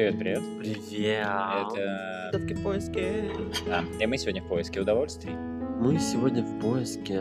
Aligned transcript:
Привет, 0.00 0.18
привет. 0.18 0.42
Привет. 0.58 1.26
Это... 2.32 2.38
в 2.38 2.62
поиске. 2.62 3.30
Да, 3.66 3.84
и 4.00 4.06
мы 4.06 4.16
сегодня 4.16 4.40
в 4.40 4.48
поиске 4.48 4.80
удовольствий. 4.80 5.32
Мы 5.32 5.98
сегодня 5.98 6.42
в 6.42 6.58
поиске 6.58 7.20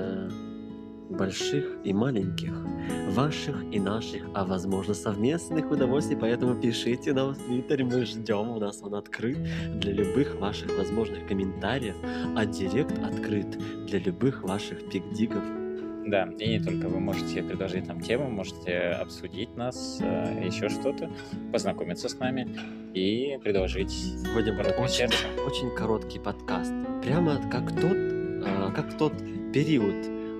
больших 1.09 1.75
и 1.84 1.91
маленьких, 1.91 2.54
ваших 3.09 3.65
и 3.73 3.81
наших, 3.81 4.23
а 4.34 4.45
возможно 4.45 4.93
совместных 4.93 5.70
удовольствий, 5.70 6.15
поэтому 6.15 6.55
пишите 6.55 7.11
нам 7.11 7.34
в 7.34 7.38
Твиттере, 7.38 7.84
мы 7.84 8.05
ждем, 8.05 8.50
у 8.50 8.59
нас 8.59 8.80
он 8.82 8.96
открыт 8.96 9.38
для 9.75 9.91
любых 9.91 10.39
ваших 10.39 10.77
возможных 10.77 11.27
комментариев, 11.27 11.96
а 12.38 12.46
директ 12.46 12.98
открыт 13.04 13.57
для 13.88 14.00
любых 14.00 14.43
ваших 14.43 14.89
пикдиков. 14.89 15.43
Да, 16.10 16.28
и 16.39 16.50
не 16.50 16.60
только 16.60 16.88
вы 16.88 17.00
можете 17.00 17.44
предложить 17.44 17.88
нам 17.88 18.02
тему, 18.02 18.32
можете 18.32 18.80
обсудить 18.80 19.55
нас, 19.55 20.00
э, 20.02 20.44
еще 20.44 20.67
что-то, 20.67 21.12
познакомиться 21.52 22.09
с 22.09 22.17
нами 22.17 22.48
и 22.95 23.38
предложить 23.44 23.94
будет 24.34 24.58
руку 24.58 24.81
очень, 24.81 25.05
очень 25.45 25.70
короткий 25.76 26.17
подкаст. 26.17 26.73
Прямо 27.03 27.40
как 27.52 27.72
тот, 27.80 27.94
а, 27.94 28.72
как 28.76 28.98
тот 28.98 29.14
период 29.53 29.94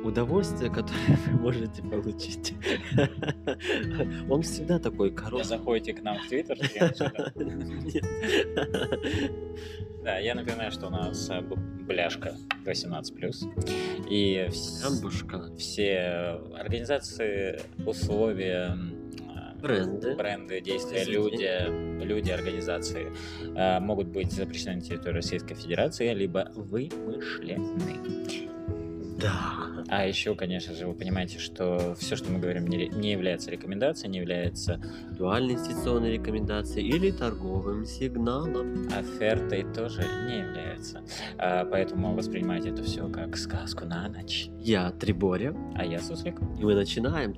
удовольствия, 0.04 0.70
которое 0.70 1.18
вы 1.28 1.40
можете 1.40 1.84
получить. 1.84 2.56
Он 4.30 4.42
всегда 4.42 4.80
такой 4.80 5.12
короткий. 5.12 5.48
заходите 5.48 5.94
к 5.94 6.02
нам 6.02 6.18
в 6.18 6.28
Твиттер. 6.28 6.58
Да, 10.10 10.18
я 10.18 10.34
напоминаю, 10.34 10.72
что 10.72 10.88
у 10.88 10.90
нас 10.90 11.30
э, 11.30 11.40
бляшка 11.42 12.36
18+. 12.66 14.10
И 14.10 14.48
вс- 14.50 15.56
все 15.56 16.40
организации, 16.58 17.60
условия, 17.86 18.76
э, 18.76 19.62
Бренды. 19.62 20.16
бренды, 20.16 20.62
действия, 20.62 21.04
люди, 21.04 22.04
люди, 22.04 22.32
организации 22.32 23.12
э, 23.56 23.80
могут 23.80 24.08
быть 24.08 24.32
запрещены 24.32 24.78
на 24.78 24.82
территории 24.82 25.14
Российской 25.18 25.54
Федерации, 25.54 26.12
либо 26.12 26.52
вымышлены. 26.56 27.68
Да. 29.20 29.68
А 29.88 30.06
еще, 30.06 30.36
конечно 30.36 30.74
же, 30.76 30.88
вы 30.88 30.94
понимаете, 30.94 31.40
что 31.40 31.96
все, 32.00 32.16
что 32.16 32.32
мы 32.32 32.40
говорим, 32.40 32.68
не, 32.68 32.88
не 32.90 33.12
является 33.12 33.52
рекомендацией, 33.52 34.12
не 34.12 34.20
является 34.20 34.76
Индивидуальной 34.76 35.56
инвестиционной 35.56 36.12
рекомендации 36.14 36.84
или 36.84 37.12
торговым 37.12 37.86
сигналом. 37.86 38.88
офертой, 38.96 39.66
тоже 39.74 40.02
не 40.28 40.40
является. 40.40 41.02
А, 41.38 41.66
поэтому 41.66 42.14
воспринимайте 42.16 42.70
это 42.70 42.84
все 42.84 43.08
как 43.10 43.36
сказку 43.38 43.86
на 43.86 44.08
ночь. 44.08 44.50
Я 44.60 44.92
Триборя, 44.92 45.56
А 45.76 45.86
я 45.86 46.00
Суслик. 46.00 46.40
и 46.60 46.64
мы 46.64 46.76
начинаем. 46.76 47.34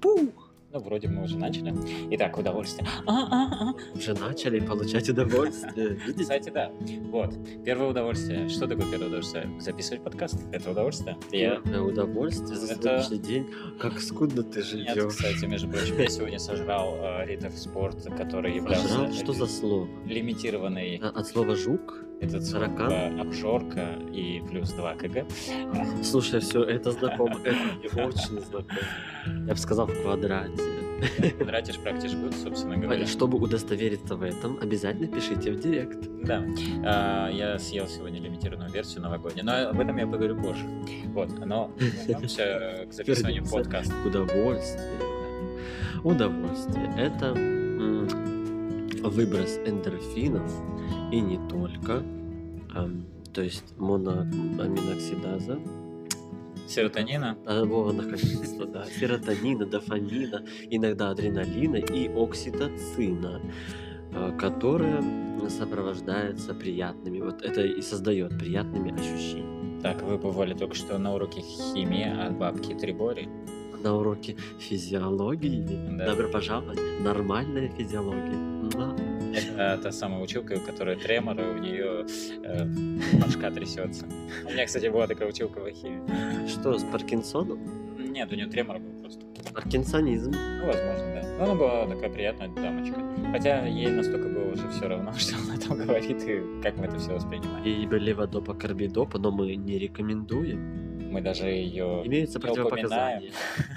Пу! 0.00 0.32
Ну, 0.70 0.80
вроде 0.80 1.08
мы 1.08 1.22
уже 1.24 1.38
начали. 1.38 1.72
Итак, 2.14 2.36
удовольствие. 2.36 2.86
А-а-а. 3.06 3.72
Уже 3.96 4.12
начали 4.12 4.60
получать 4.60 5.08
удовольствие. 5.08 5.94
Видите? 6.06 6.22
Кстати, 6.24 6.50
да. 6.50 6.70
Вот. 7.10 7.34
Первое 7.64 7.88
удовольствие. 7.88 8.50
Что 8.50 8.66
такое 8.66 8.84
первое 8.90 9.06
удовольствие? 9.06 9.48
Записывать 9.60 10.04
подкаст. 10.04 10.36
Это 10.52 10.70
удовольствие. 10.70 11.16
Я... 11.32 11.56
Первое 11.62 11.80
удовольствие 11.90 12.54
за 12.54 12.74
Это- 12.74 12.82
сегодняшний 13.02 13.18
день. 13.18 13.50
Как 13.80 13.98
скудно 13.98 14.42
ты 14.42 14.58
Нет, 14.58 14.66
живешь. 14.66 15.14
кстати, 15.14 15.46
между 15.46 15.68
прочим, 15.70 15.98
я 15.98 16.08
сегодня 16.08 16.38
сожрал 16.38 16.96
э, 16.96 17.24
Риттер 17.24 17.50
Спорт, 17.52 18.02
который 18.16 18.56
являлся 18.56 19.10
что 19.14 19.32
за 19.32 19.46
слово? 19.46 19.88
лимитированный 20.04 20.98
А, 21.02 21.08
От 21.18 21.26
слова 21.28 21.56
жук? 21.56 22.04
Этот 22.20 22.44
сорок, 22.44 22.76
Таракан? 22.76 22.92
э, 22.92 23.20
обжорка 23.20 23.88
и 24.12 24.42
плюс 24.48 24.70
2 24.72 24.94
кг. 24.94 25.26
Слушай, 26.02 26.40
все 26.40 26.62
это 26.64 26.90
знакомо, 26.92 27.38
это 27.44 27.56
мне 27.56 28.04
очень 28.04 28.40
знакомо. 28.40 28.78
Я 29.46 29.52
бы 29.54 29.56
сказал 29.56 29.86
в 29.86 30.02
квадрате. 30.02 30.62
Тратишь, 31.38 31.78
практишь 31.78 32.12
гуд, 32.14 32.34
собственно 32.34 32.76
говоря. 32.76 33.06
Чтобы 33.06 33.38
удостовериться 33.38 34.16
в 34.16 34.22
этом, 34.22 34.58
обязательно 34.60 35.06
пишите 35.06 35.52
в 35.52 35.60
директ. 35.60 35.96
Да, 36.24 36.44
А, 36.84 37.28
я 37.30 37.56
съел 37.60 37.86
сегодня 37.86 38.20
лимитированную 38.20 38.70
версию 38.72 39.02
новогоднюю, 39.02 39.46
но 39.46 39.68
об 39.68 39.78
этом 39.78 39.96
я 39.96 40.06
поговорю 40.08 40.40
позже. 40.42 40.64
Вот, 41.14 41.30
но 41.46 41.70
вернемся 41.78 42.84
к 42.90 42.92
записыванию 42.92 43.44
подкаста. 43.48 43.94
Удовольствие. 44.04 44.90
Удовольствие. 46.02 46.92
Это 46.96 47.32
выброс 49.00 49.58
эндорфинов 49.64 50.50
и 51.12 51.20
не 51.20 51.38
только. 51.48 52.02
То 53.32 53.42
есть 53.42 53.74
моноаминоксидаза, 53.78 55.58
Серотонина, 56.68 57.38
а, 57.46 57.64
во, 57.64 57.92
наконец-то, 57.92 58.66
да, 58.66 58.84
серотонина, 58.84 59.64
дофамина, 59.64 60.44
иногда 60.68 61.10
адреналина 61.10 61.76
и 61.76 62.08
окситоцина, 62.08 63.40
а, 64.12 64.32
которая 64.32 65.02
сопровождается 65.48 66.52
приятными, 66.52 67.20
вот 67.20 67.40
это 67.42 67.62
и 67.62 67.80
создает 67.80 68.38
приятными 68.38 68.92
ощущениями. 68.92 69.80
Так, 69.80 70.02
вы 70.02 70.18
бывали 70.18 70.52
только 70.52 70.74
что 70.74 70.98
на 70.98 71.14
уроке 71.14 71.40
химии 71.40 72.04
от 72.04 72.36
бабки 72.36 72.74
Трибори. 72.74 73.30
На 73.82 73.94
уроке 73.96 74.36
физиологии 74.58 75.64
Да. 75.96 76.06
добро 76.06 76.28
пожаловать, 76.28 76.78
нормальная 77.00 77.68
физиология. 77.68 78.38
Это 79.34 79.78
та 79.82 79.92
самая 79.92 80.20
училка, 80.22 80.54
у 80.54 80.60
которой 80.60 80.96
тремор, 80.96 81.38
и 81.38 81.44
у 81.44 81.58
нее 81.58 82.06
э, 82.42 82.64
башка 83.20 83.50
трясется. 83.50 84.06
У 84.46 84.50
меня, 84.50 84.66
кстати, 84.66 84.86
была 84.88 85.06
такая 85.06 85.28
училка 85.28 85.60
в 85.60 85.70
химии. 85.70 86.48
Что, 86.48 86.76
с 86.78 86.82
Паркинсоном? 86.84 87.58
Нет, 87.98 88.32
у 88.32 88.34
нее 88.34 88.46
тремор 88.46 88.78
был 88.78 89.00
просто. 89.02 89.20
Паркинсонизм. 89.54 90.32
Ну, 90.32 90.66
возможно, 90.66 91.04
да. 91.14 91.22
Но 91.38 91.44
она 91.44 91.54
была 91.54 91.86
такая 91.86 92.10
приятная 92.10 92.48
дамочка. 92.48 93.00
Хотя 93.32 93.66
ей 93.66 93.88
настолько 93.92 94.28
было 94.28 94.52
уже 94.52 94.68
все 94.70 94.88
равно, 94.88 95.12
что 95.16 95.36
она 95.36 95.56
там 95.56 95.78
говорит 95.78 96.22
и 96.26 96.62
как 96.62 96.76
мы 96.78 96.86
это 96.86 96.98
все 96.98 97.12
воспринимаем. 97.14 97.64
И 97.64 97.86
леводопа, 97.98 98.54
карбидопа, 98.54 99.18
но 99.18 99.30
мы 99.30 99.54
не 99.56 99.78
рекомендуем. 99.78 100.97
Мы 101.08 101.22
даже 101.22 101.46
ее 101.46 102.02
Имеются 102.04 102.38
противопоказания. 102.38 103.32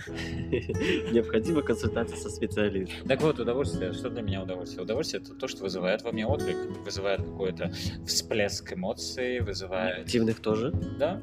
Необходима 1.11 1.61
консультация 1.61 2.17
со 2.17 2.29
специалистом. 2.29 3.07
Так 3.07 3.21
вот, 3.21 3.39
удовольствие. 3.39 3.93
Что 3.93 4.09
для 4.09 4.21
меня 4.21 4.43
удовольствие? 4.43 4.83
Удовольствие 4.83 5.21
это 5.21 5.33
то, 5.33 5.47
что 5.47 5.63
вызывает 5.63 6.03
во 6.03 6.11
мне 6.11 6.27
отклик, 6.27 6.57
вызывает 6.83 7.21
какой-то 7.21 7.71
всплеск 8.05 8.73
эмоций, 8.73 9.39
вызывает. 9.39 10.05
Активных 10.05 10.39
тоже. 10.39 10.71
Да, 10.99 11.21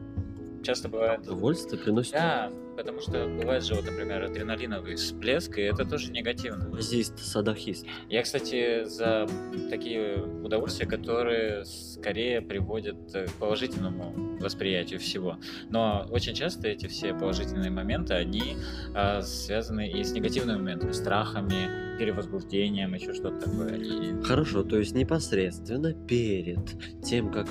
часто 0.62 0.88
бывает. 0.88 1.20
Удовольствие 1.20 1.80
приносит 1.80 2.12
Да, 2.12 2.50
потому 2.78 3.00
что 3.00 3.26
бывает 3.26 3.64
же, 3.64 3.74
вот, 3.74 3.86
например, 3.86 4.22
адреналиновый 4.22 4.94
всплеск, 4.94 5.58
и 5.58 5.62
это 5.62 5.84
тоже 5.84 6.12
негативно. 6.12 6.78
Азист, 6.78 7.18
садохист. 7.18 7.84
Я, 8.08 8.22
кстати, 8.22 8.84
за 8.84 9.26
такие 9.68 10.22
удовольствия, 10.22 10.86
которые 10.86 11.64
скорее 11.64 12.40
приводят 12.40 12.96
э, 13.14 13.26
к 13.26 13.32
положительному 13.32 14.38
восприятию 14.40 15.00
всего. 15.00 15.38
Но 15.70 16.06
очень 16.10 16.34
часто 16.34 16.68
эти 16.68 16.86
все 16.86 17.12
положительные 17.14 17.70
моменты, 17.70 18.14
они 18.14 18.56
а, 18.94 19.22
связаны 19.22 19.90
и 19.90 20.04
с 20.04 20.12
негативными 20.12 20.58
моментами, 20.58 20.92
страхами, 20.92 21.98
перевозбуждением, 21.98 22.94
еще 22.94 23.12
что-то 23.12 23.40
такое. 23.46 24.22
Хорошо, 24.22 24.62
то 24.62 24.78
есть 24.78 24.94
непосредственно 24.94 25.94
перед 25.94 27.02
тем, 27.02 27.32
как 27.32 27.48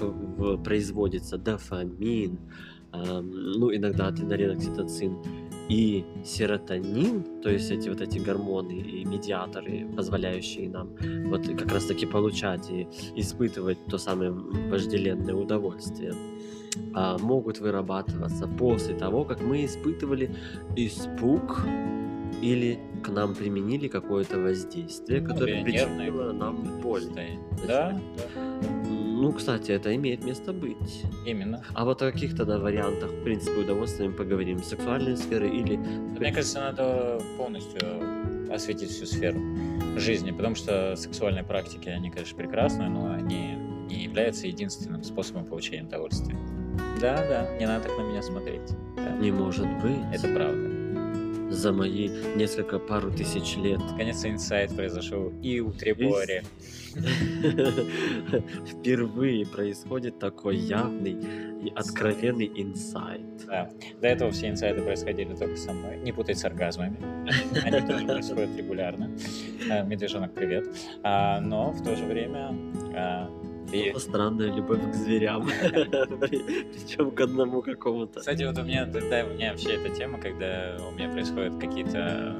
производится 0.63 1.37
дофамин, 1.37 2.39
ам, 2.39 2.76
ну, 2.93 3.75
иногда 3.75 4.07
адреналин, 4.07 4.51
окситоцин 4.51 5.17
и 5.69 6.05
серотонин, 6.23 7.41
то 7.41 7.49
есть 7.49 7.71
эти 7.71 7.89
вот 7.89 8.01
эти 8.01 8.19
гормоны 8.19 8.71
и 8.71 9.03
медиаторы, 9.03 9.87
позволяющие 9.95 10.69
нам 10.69 10.95
вот 11.25 11.47
как 11.47 11.71
раз 11.71 11.85
таки 11.85 12.05
получать 12.05 12.69
и 12.69 12.87
испытывать 13.15 13.77
то 13.87 13.97
самое 13.97 14.31
вожделенное 14.31 15.35
удовольствие, 15.35 16.13
а, 16.93 17.17
могут 17.17 17.59
вырабатываться 17.59 18.47
после 18.47 18.95
того, 18.95 19.25
как 19.25 19.41
мы 19.41 19.65
испытывали 19.65 20.33
испуг 20.75 21.65
или 22.41 22.79
к 23.03 23.09
нам 23.09 23.35
применили 23.35 23.87
какое-то 23.87 24.39
воздействие, 24.39 25.21
которое 25.21 25.63
причинило 25.63 26.31
нам 26.31 26.81
боль. 26.81 27.03
Да, 27.67 27.67
да, 27.67 27.99
Ну, 29.19 29.31
кстати, 29.31 29.71
это 29.71 29.95
имеет 29.95 30.23
место 30.23 30.53
быть. 30.53 31.03
именно. 31.25 31.63
А 31.73 31.85
вот 31.85 32.01
о 32.03 32.11
каких 32.11 32.35
тогда 32.35 32.59
вариантах, 32.59 33.09
в 33.09 33.23
принципе, 33.23 33.61
удовольствия 33.61 34.07
мы 34.09 34.13
поговорим? 34.13 34.61
Сексуальной 34.61 35.17
сферы 35.17 35.49
или... 35.49 35.75
Мне 35.75 36.31
кажется, 36.31 36.59
надо 36.59 37.19
полностью 37.35 37.81
осветить 38.53 38.91
всю 38.91 39.07
сферу 39.07 39.39
жизни, 39.97 40.31
потому 40.31 40.53
что 40.53 40.95
сексуальные 40.95 41.43
практики, 41.43 41.89
они, 41.89 42.11
конечно, 42.11 42.37
прекрасны, 42.37 42.89
но 42.89 43.11
они 43.11 43.55
не 43.89 44.03
являются 44.03 44.45
единственным 44.45 45.03
способом 45.03 45.45
получения 45.45 45.83
удовольствия. 45.83 46.37
Да, 47.01 47.15
да, 47.27 47.57
не 47.57 47.65
надо 47.65 47.85
так 47.85 47.97
на 47.97 48.03
меня 48.03 48.21
смотреть. 48.21 48.69
Да, 48.95 49.17
Не 49.17 49.31
может 49.31 49.67
быть. 49.81 49.97
Это 50.13 50.27
правда. 50.33 50.76
За 51.49 51.71
мои 51.71 52.09
несколько 52.35 52.79
пару 52.79 53.11
тысяч 53.11 53.55
лет. 53.57 53.79
Наконец-то 53.79 54.29
инсайт 54.29 54.75
произошел 54.75 55.31
и 55.41 55.59
у 55.59 55.71
Трибори. 55.71 56.43
Впервые 58.65 59.45
происходит 59.45 60.19
такой 60.19 60.57
явный 60.57 61.17
и 61.63 61.71
откровенный 61.75 62.51
инсайт. 62.55 63.45
Да. 63.45 63.69
До 64.01 64.07
этого 64.07 64.31
все 64.31 64.49
инсайды 64.49 64.81
происходили 64.81 65.33
только 65.35 65.57
со 65.57 65.73
мной. 65.73 65.97
Не 65.97 66.11
путать 66.11 66.37
с 66.37 66.45
оргазмами. 66.45 66.97
Они 67.63 67.85
тоже 67.85 68.05
происходят 68.05 68.55
регулярно. 68.55 69.11
А, 69.69 69.83
Медвежонок, 69.83 70.33
привет. 70.33 70.67
А, 71.03 71.39
Но 71.39 71.71
в 71.71 71.83
то 71.83 71.95
же 71.95 72.05
время 72.05 72.55
а, 72.95 73.29
и 73.71 73.93
странная 73.99 74.53
любовь 74.53 74.81
к 74.91 74.93
зверям. 74.93 75.47
Причем 76.19 77.11
к 77.11 77.21
одному 77.21 77.61
какому-то. 77.61 78.19
Кстати, 78.19 78.43
вот 78.43 78.57
у 78.57 78.63
меня, 78.63 78.85
да, 78.85 78.99
да, 79.09 79.25
у 79.25 79.33
меня 79.33 79.51
вообще 79.51 79.73
эта 79.75 79.89
тема, 79.95 80.19
когда 80.19 80.77
у 80.87 80.91
меня 80.95 81.09
происходят 81.09 81.57
какие-то 81.59 82.35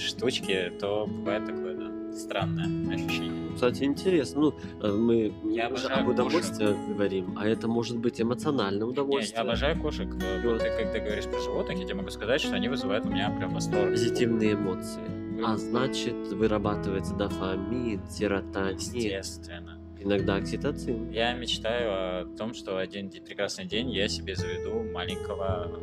штучки, 0.00 0.72
то 0.80 1.06
бывает 1.06 1.44
такое, 1.46 1.74
да, 1.76 2.12
странное 2.18 2.94
ощущение. 2.94 3.54
Кстати, 3.54 3.84
интересно. 3.84 4.40
Ну, 4.40 4.54
э, 4.82 4.92
мы 4.92 5.32
Я 5.50 5.68
уже 5.70 5.86
об 5.88 6.08
удовольствии 6.08 6.76
говорим, 6.92 7.38
а 7.38 7.46
это 7.46 7.68
может 7.68 7.96
быть 7.98 8.20
эмоциональное 8.20 8.84
Не, 8.86 8.90
удовольствие. 8.92 9.36
я 9.36 9.42
обожаю 9.42 9.80
кошек. 9.80 10.08
Э, 10.22 10.42
Вот. 10.42 10.52
Вот 10.52 10.62
ты, 10.62 10.70
когда 10.76 10.98
говоришь 10.98 11.24
про 11.24 11.40
животных, 11.40 11.78
я 11.78 11.84
тебе 11.84 11.94
могу 11.94 12.10
сказать, 12.10 12.40
что 12.40 12.54
они 12.54 12.68
вызывают 12.68 13.06
у 13.06 13.08
меня 13.08 13.30
прям 13.30 13.54
восторг. 13.54 13.90
Позитивные 13.90 14.52
эмоции. 14.52 15.00
А 15.44 15.56
значит, 15.56 16.14
вырабатывается 16.32 17.14
дофамин, 17.14 18.00
серотонин, 18.08 18.76
Естественно. 18.76 19.75
Иногда 20.06 20.36
окситоцин. 20.36 21.10
Я 21.10 21.34
мечтаю 21.34 21.90
о 21.90 22.36
том, 22.36 22.54
что 22.54 22.78
один 22.78 23.10
прекрасный 23.10 23.66
день 23.66 23.90
я 23.90 24.08
себе 24.08 24.34
заведу 24.36 24.82
маленького 24.92 25.80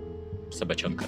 собачонка. 0.52 1.06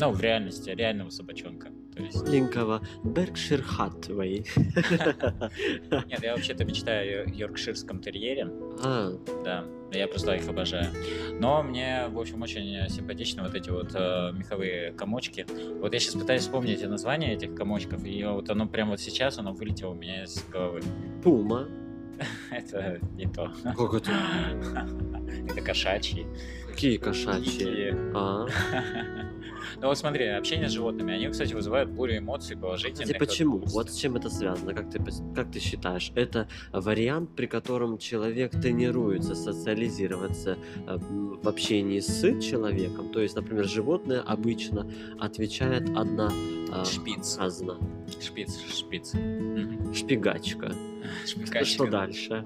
Ну, 0.00 0.12
в 0.12 0.20
реальности, 0.20 0.70
реального 0.70 1.10
собачонка. 1.10 1.70
То 1.96 2.04
есть... 2.04 2.22
Маленького 2.22 2.80
Беркшир 3.02 3.60
Хатвей. 3.62 4.46
Нет, 6.06 6.22
я 6.22 6.34
вообще-то 6.36 6.64
мечтаю 6.64 7.26
о 7.26 7.30
йоркширском 7.30 8.00
терьере. 8.00 8.48
А, 8.84 9.10
Да, 9.44 9.64
я 9.92 10.06
просто 10.06 10.34
их 10.34 10.48
обожаю. 10.48 10.86
Но 11.40 11.64
мне, 11.64 12.06
в 12.10 12.20
общем, 12.20 12.40
очень 12.42 12.88
симпатичны 12.88 13.42
вот 13.42 13.54
эти 13.56 13.70
вот 13.70 13.90
э, 13.94 14.30
меховые 14.32 14.92
комочки. 14.92 15.44
Вот 15.80 15.92
я 15.92 15.98
сейчас 15.98 16.14
пытаюсь 16.14 16.42
вспомнить 16.42 16.86
название 16.86 17.34
этих 17.34 17.56
комочков, 17.56 18.04
и 18.04 18.22
вот 18.22 18.48
оно 18.50 18.68
прямо 18.68 18.92
вот 18.92 19.00
сейчас, 19.00 19.38
оно 19.38 19.52
вылетело 19.52 19.90
у 19.90 19.94
меня 19.94 20.22
из 20.22 20.44
головы. 20.52 20.82
пума. 21.24 21.66
Это 22.50 23.00
не 23.14 23.26
то. 23.26 23.52
Как 23.62 23.94
это? 23.94 24.10
Это 25.48 25.60
кошачьи. 25.62 26.26
Какие 26.78 26.96
кошачьи? 26.96 27.92
А, 28.14 28.46
Ну 29.80 29.88
вот 29.88 29.98
смотри, 29.98 30.26
общение 30.26 30.68
с 30.68 30.72
животными, 30.72 31.12
они, 31.12 31.28
кстати, 31.28 31.52
вызывают 31.52 31.90
бурю 31.90 32.18
эмоций 32.18 32.56
положительных. 32.56 33.02
Кстати, 33.06 33.18
почему? 33.18 33.58
Вот 33.58 33.90
с 33.90 33.96
чем 33.96 34.16
это 34.16 34.30
связано? 34.30 34.74
Как 34.74 34.90
ты, 34.90 35.00
как 35.34 35.50
ты 35.50 35.60
считаешь? 35.60 36.12
Это 36.14 36.48
вариант, 36.72 37.30
при 37.36 37.46
котором 37.46 37.98
человек 37.98 38.52
тренируется 38.52 39.34
социализироваться 39.34 40.56
э, 40.86 40.98
в 40.98 41.48
общении 41.48 42.00
с 42.00 42.40
человеком. 42.40 43.10
То 43.12 43.20
есть, 43.20 43.36
например, 43.36 43.66
животное 43.66 44.20
обычно 44.20 44.90
отвечает 45.18 45.88
одна 45.96 46.32
а, 46.72 46.84
Шпиц. 46.84 47.36
фраза. 47.36 47.76
Шпиц, 48.20 48.58
шпиц. 48.72 49.12
Шпигачка. 49.94 50.72
Шпикачка. 51.26 51.64
Что 51.64 51.86
дальше? 51.86 52.44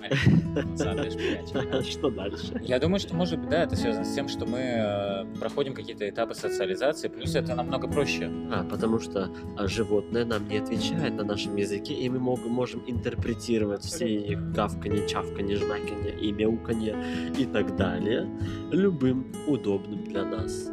Что 1.91 2.11
дальше? 2.11 2.61
Я 2.63 2.79
думаю, 2.79 3.01
что, 3.01 3.15
может 3.15 3.39
быть, 3.39 3.49
да, 3.49 3.65
это 3.65 3.77
связано 3.77 4.05
с 4.05 4.15
тем, 4.15 4.22
что 4.29 4.47
мы 4.47 4.59
э, 4.59 5.25
проходим 5.39 5.75
какие-то 5.75 6.09
этапы 6.09 6.35
социализации, 6.35 7.09
плюс 7.09 7.35
это 7.35 7.55
намного 7.55 7.89
проще. 7.89 8.31
А, 8.51 8.65
потому 8.65 8.99
что 9.01 9.31
а, 9.57 9.67
животное 9.67 10.25
нам 10.25 10.49
не 10.49 10.59
отвечает 10.59 11.15
на 11.15 11.25
нашем 11.25 11.57
языке, 11.57 11.95
и 11.95 12.09
мы 12.09 12.19
мог- 12.19 12.45
можем 12.47 12.83
интерпретировать 12.87 13.85
все 13.85 14.07
их 14.07 14.53
гавканье, 14.53 15.07
чавканье, 15.09 15.57
жмаканье 15.57 16.19
и 16.21 16.33
мяуканье 16.33 16.97
и 17.39 17.45
так 17.45 17.77
далее 17.77 18.29
любым 18.71 19.27
удобным 19.47 20.05
для 20.05 20.25
нас 20.25 20.71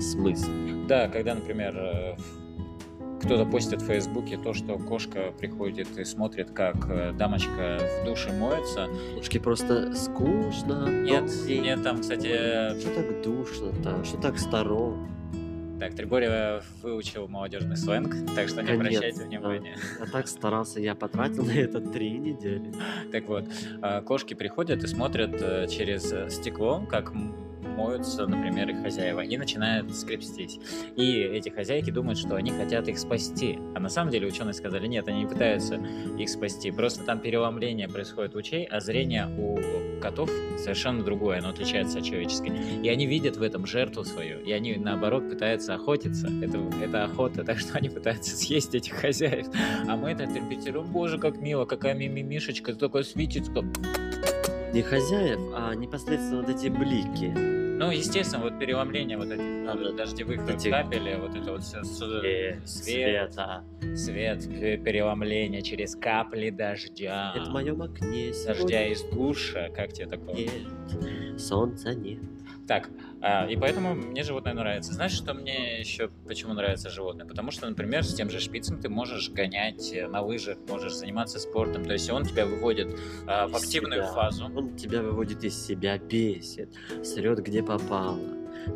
смыслом. 0.00 0.86
Да, 0.86 1.08
когда, 1.08 1.34
например, 1.34 1.76
э, 1.76 2.16
кто-то 3.20 3.44
постит 3.44 3.82
в 3.82 3.86
Фейсбуке 3.86 4.36
то, 4.36 4.52
что 4.54 4.78
кошка 4.78 5.32
приходит 5.38 5.98
и 5.98 6.04
смотрит, 6.04 6.50
как 6.50 6.76
э, 6.88 7.12
дамочка 7.12 7.78
в 8.00 8.04
душе 8.04 8.32
моется. 8.32 8.88
Ушки 9.18 9.38
просто 9.38 9.94
скучно. 9.94 10.88
Нет, 10.88 11.30
нет, 11.46 11.82
там, 11.82 12.00
кстати, 12.00 12.78
Что 12.80 12.94
так 12.94 13.22
душно-то? 13.22 14.04
Что 14.04 14.16
так 14.18 14.38
старо? 14.38 14.96
так, 15.80 15.94
Триборя 15.94 16.62
выучил 16.82 17.26
молодежный 17.26 17.76
сленг, 17.76 18.14
так 18.34 18.48
что 18.48 18.60
не 18.60 18.68
Конечно, 18.68 18.98
обращайте 18.98 19.20
да. 19.20 19.26
внимания. 19.26 19.76
Я 19.98 20.06
так 20.06 20.28
старался, 20.28 20.78
я 20.78 20.94
потратил 20.94 21.44
на 21.44 21.52
это 21.52 21.80
три 21.80 22.18
недели. 22.18 22.72
Так 23.10 23.26
вот, 23.28 23.46
э, 23.82 24.02
кошки 24.02 24.34
приходят 24.34 24.84
и 24.84 24.86
смотрят 24.86 25.40
э, 25.40 25.66
через 25.68 26.12
э, 26.12 26.28
стекло, 26.28 26.84
как 26.88 27.12
моются, 27.62 28.26
например, 28.26 28.70
их 28.70 28.82
хозяева, 28.82 29.20
и 29.20 29.36
начинают 29.36 29.94
скрепстись. 29.94 30.58
И 30.96 31.20
эти 31.20 31.48
хозяйки 31.48 31.90
думают, 31.90 32.18
что 32.18 32.36
они 32.36 32.50
хотят 32.50 32.88
их 32.88 32.98
спасти. 32.98 33.58
А 33.74 33.80
на 33.80 33.88
самом 33.88 34.10
деле 34.10 34.28
ученые 34.28 34.54
сказали, 34.54 34.86
нет, 34.86 35.08
они 35.08 35.20
не 35.20 35.26
пытаются 35.26 35.76
их 36.18 36.28
спасти. 36.28 36.70
Просто 36.70 37.04
там 37.04 37.20
переломление 37.20 37.88
происходит 37.88 38.34
лучей, 38.34 38.64
а 38.64 38.80
зрение 38.80 39.28
у 39.38 39.58
котов 40.00 40.30
совершенно 40.58 41.04
другое, 41.04 41.38
оно 41.38 41.50
отличается 41.50 41.98
от 41.98 42.04
человеческого. 42.04 42.54
И 42.54 42.88
они 42.88 43.06
видят 43.06 43.36
в 43.36 43.42
этом 43.42 43.66
жертву 43.66 44.04
свою, 44.04 44.40
и 44.40 44.52
они, 44.52 44.76
наоборот, 44.76 45.28
пытаются 45.28 45.74
охотиться. 45.74 46.28
Это, 46.42 46.58
это 46.82 47.04
охота, 47.04 47.44
так 47.44 47.58
что 47.58 47.76
они 47.78 47.88
пытаются 47.88 48.36
съесть 48.36 48.74
этих 48.74 48.94
хозяев. 48.94 49.46
А 49.86 49.96
мы 49.96 50.10
это 50.10 50.24
интерпретируем, 50.24 50.86
боже, 50.86 51.18
как 51.18 51.36
мило, 51.38 51.64
какая 51.64 51.94
мимимишечка, 51.94 52.74
такая 52.74 53.02
светится. 53.02 53.52
Не 54.72 54.82
хозяев, 54.82 55.40
а 55.54 55.74
непосредственно 55.74 56.42
вот 56.42 56.50
эти 56.50 56.68
блики. 56.68 57.26
Ну, 57.80 57.90
естественно, 57.90 58.44
вот 58.44 58.58
переломление 58.58 59.16
вот 59.16 59.28
этих 59.30 59.64
Да, 59.64 59.74
вот 59.74 59.96
да. 59.96 60.04
дождевых 60.04 60.48
Эти- 60.48 60.68
капель, 60.70 61.16
вот 61.16 61.34
это 61.34 61.52
вот 61.52 61.62
всё 61.62 61.82
с- 61.82 62.02
Э, 62.02 62.60
свет, 62.66 62.68
света. 62.68 63.64
свет, 63.96 64.46
пе- 64.48 64.76
переломление 64.76 65.62
через 65.62 65.96
капли 65.96 66.50
дождя. 66.50 67.32
Это 67.34 67.46
в 67.46 67.52
моем 67.52 67.80
окне 67.82 68.32
Дождя 68.46 68.86
из 68.86 69.02
душа, 69.04 69.70
как 69.70 69.92
тебе 69.94 70.06
такое? 70.06 70.34
Нет, 70.34 71.40
солнца 71.40 71.94
нет. 71.94 72.20
Так, 72.70 72.88
а, 73.20 73.48
и 73.48 73.56
поэтому 73.56 73.96
мне 73.96 74.22
животное 74.22 74.54
нравится. 74.54 74.92
Знаешь, 74.92 75.10
что 75.10 75.34
мне 75.34 75.80
еще 75.80 76.08
почему 76.28 76.54
нравится 76.54 76.88
животное? 76.88 77.26
Потому 77.26 77.50
что, 77.50 77.68
например, 77.68 78.04
с 78.04 78.14
тем 78.14 78.30
же 78.30 78.38
шпицем 78.38 78.80
ты 78.80 78.88
можешь 78.88 79.28
гонять 79.28 79.92
э, 79.92 80.06
на 80.06 80.22
лыжах, 80.22 80.56
можешь 80.68 80.94
заниматься 80.94 81.40
спортом. 81.40 81.84
То 81.84 81.94
есть 81.94 82.08
он 82.10 82.24
тебя 82.24 82.46
выводит 82.46 82.96
а, 83.26 83.48
в 83.48 83.56
активную 83.56 84.04
себя. 84.04 84.12
фазу. 84.12 84.44
Он 84.44 84.76
тебя 84.76 85.02
выводит 85.02 85.42
из 85.42 85.60
себя, 85.66 85.98
бесит, 85.98 86.72
срет 87.02 87.40
где 87.40 87.64
попало. 87.64 88.22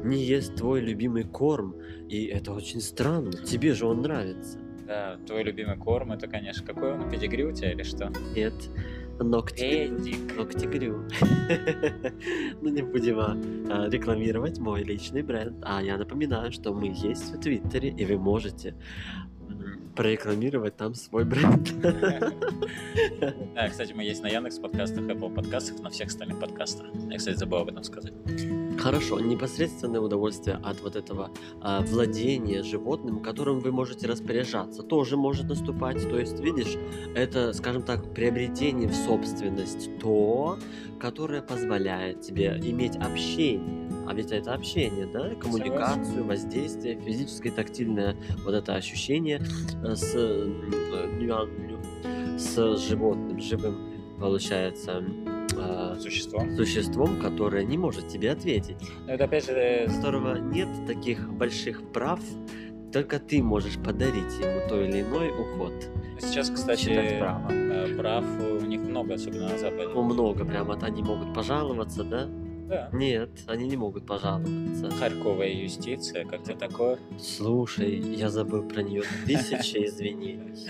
Не 0.02 0.20
ест 0.24 0.56
твой 0.56 0.80
любимый 0.80 1.22
корм, 1.22 1.76
и 2.08 2.24
это 2.24 2.52
очень 2.52 2.80
странно. 2.80 3.30
Тебе 3.30 3.74
же 3.74 3.86
он 3.86 4.02
нравится. 4.02 4.58
Да, 4.88 5.18
твой 5.24 5.44
любимый 5.44 5.76
корм, 5.76 6.10
это, 6.10 6.26
конечно, 6.26 6.66
какой 6.66 6.94
он? 6.94 7.08
Педигри 7.08 7.44
у 7.44 7.52
тебя 7.52 7.70
или 7.70 7.84
что? 7.84 8.12
Нет, 8.34 8.54
ногти. 9.18 9.62
Эдик. 9.62 10.36
Ногти 10.36 10.66
грю. 10.66 11.04
Ну 12.60 12.68
не 12.70 12.82
будем 12.82 13.18
а, 13.18 13.36
а, 13.68 13.88
рекламировать 13.88 14.58
мой 14.58 14.82
личный 14.82 15.22
бренд. 15.22 15.56
А 15.62 15.82
я 15.82 15.98
напоминаю, 15.98 16.52
что 16.52 16.72
мы 16.72 16.86
есть 16.86 17.34
в 17.34 17.40
Твиттере, 17.40 17.90
и 17.90 18.04
вы 18.04 18.16
можете 18.16 18.74
прорекламировать 19.94 20.76
там 20.76 20.94
свой 20.94 21.24
бренд. 21.24 21.72
Да, 23.54 23.68
кстати, 23.68 23.92
мы 23.92 24.02
есть 24.02 24.22
на 24.22 24.28
Яндекс 24.28 24.58
подкастах, 24.58 25.04
Apple 25.04 25.32
подкастах, 25.32 25.80
на 25.80 25.90
всех 25.90 26.08
остальных 26.08 26.40
подкастах. 26.40 26.86
Я, 27.10 27.18
кстати, 27.18 27.36
забыл 27.36 27.58
об 27.58 27.68
этом 27.68 27.84
сказать. 27.84 28.12
Хорошо, 28.78 29.20
непосредственное 29.20 30.00
удовольствие 30.00 30.56
от 30.62 30.80
вот 30.82 30.96
этого 30.96 31.30
а, 31.60 31.80
владения 31.82 32.62
животным, 32.62 33.20
которым 33.20 33.60
вы 33.60 33.72
можете 33.72 34.06
распоряжаться, 34.06 34.82
тоже 34.82 35.16
может 35.16 35.46
наступать. 35.46 36.08
То 36.08 36.18
есть, 36.18 36.38
видишь, 36.40 36.76
это, 37.14 37.52
скажем 37.52 37.82
так, 37.82 38.12
приобретение 38.12 38.88
в 38.88 38.94
собственность 38.94 39.98
то, 39.98 40.58
которое 41.00 41.42
позволяет 41.42 42.22
тебе 42.22 42.60
иметь 42.62 42.96
общение. 42.96 43.90
А 44.06 44.14
ведь 44.14 44.32
это 44.32 44.52
общение, 44.52 45.06
да? 45.06 45.34
Коммуникацию, 45.34 46.24
воздействие, 46.24 47.00
физическое, 47.00 47.50
тактильное 47.50 48.16
вот 48.44 48.54
это 48.54 48.74
ощущение 48.74 49.40
э, 49.82 49.94
с, 49.96 50.12
э, 50.14 50.46
с 52.36 52.88
животным, 52.88 53.40
живым, 53.40 53.76
получается, 54.18 55.02
а, 55.64 55.96
Существо. 56.00 56.40
существом, 56.56 57.20
которое 57.20 57.64
не 57.64 57.78
может 57.78 58.08
тебе 58.08 58.30
ответить, 58.32 58.76
Но 59.06 59.12
это 59.14 59.24
опять 59.24 59.46
же... 59.46 59.52
э, 59.52 59.86
которого 59.86 60.36
нет 60.36 60.68
таких 60.86 61.32
больших 61.32 61.92
прав, 61.92 62.20
только 62.92 63.18
ты 63.18 63.42
можешь 63.42 63.76
подарить 63.78 64.32
ему 64.40 64.68
то 64.68 64.80
или 64.80 65.02
иной 65.02 65.30
уход. 65.30 65.72
Сейчас, 66.20 66.50
кстати, 66.50 66.90
э, 66.90 67.96
прав 67.96 68.24
у 68.40 68.64
них 68.64 68.80
много, 68.82 69.14
особенно 69.14 69.48
на 69.48 69.58
Западе. 69.58 69.88
Много 69.88 70.44
прям, 70.44 70.66
вот 70.66 70.82
они 70.82 71.02
могут 71.02 71.34
пожаловаться, 71.34 72.04
да? 72.04 72.28
Да. 72.68 72.88
Нет, 72.92 73.30
они 73.46 73.68
не 73.68 73.76
могут 73.76 74.06
пожаловаться. 74.06 74.90
Харьковая 74.98 75.52
юстиция, 75.52 76.24
как-то 76.24 76.54
такое. 76.54 76.98
Слушай, 77.18 77.98
я 77.98 78.30
забыл 78.30 78.62
про 78.62 78.82
нее. 78.82 79.02
Тысяча 79.26 79.84
извинений. 79.84 80.66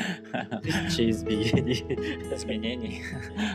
Тысяча 0.62 1.08
избиений. 1.10 1.84
изменений. 2.34 3.02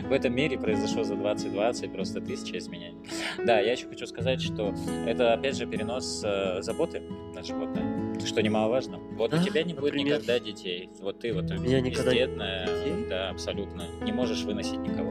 В 0.08 0.12
этом 0.12 0.34
мире 0.34 0.58
произошло 0.58 1.02
за 1.04 1.16
2020 1.16 1.92
просто 1.92 2.20
тысяча 2.20 2.58
изменений. 2.58 2.98
Да, 3.44 3.60
я 3.60 3.72
еще 3.72 3.86
хочу 3.88 4.06
сказать, 4.06 4.40
что 4.40 4.74
это 5.06 5.34
опять 5.34 5.56
же 5.56 5.66
перенос 5.66 6.22
э, 6.24 6.62
заботы 6.62 7.02
на 7.34 7.42
животное, 7.42 8.14
что 8.24 8.42
немаловажно. 8.42 8.98
Вот 9.16 9.30
Да, 9.32 9.40
у 9.40 9.44
тебя 9.44 9.62
не 9.62 9.74
будет 9.74 9.92
например? 9.94 10.14
никогда 10.16 10.38
детей. 10.38 10.88
Вот 11.00 11.20
ты 11.20 11.32
вот 11.32 11.50
меня 11.50 11.80
никогда 11.80 12.10
бездетная, 12.10 12.66
детей? 12.66 13.06
да, 13.08 13.30
абсолютно. 13.30 13.84
Не 14.02 14.12
можешь 14.12 14.42
выносить 14.44 14.78
никого. 14.78 15.10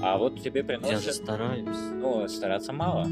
А 0.00 0.16
вот 0.16 0.40
тебе 0.40 0.60
Я 0.60 0.74
же 0.74 0.78
приносят, 0.80 1.14
стараюсь. 1.14 1.66
ну, 1.94 2.28
стараться 2.28 2.67
мало. 2.72 3.06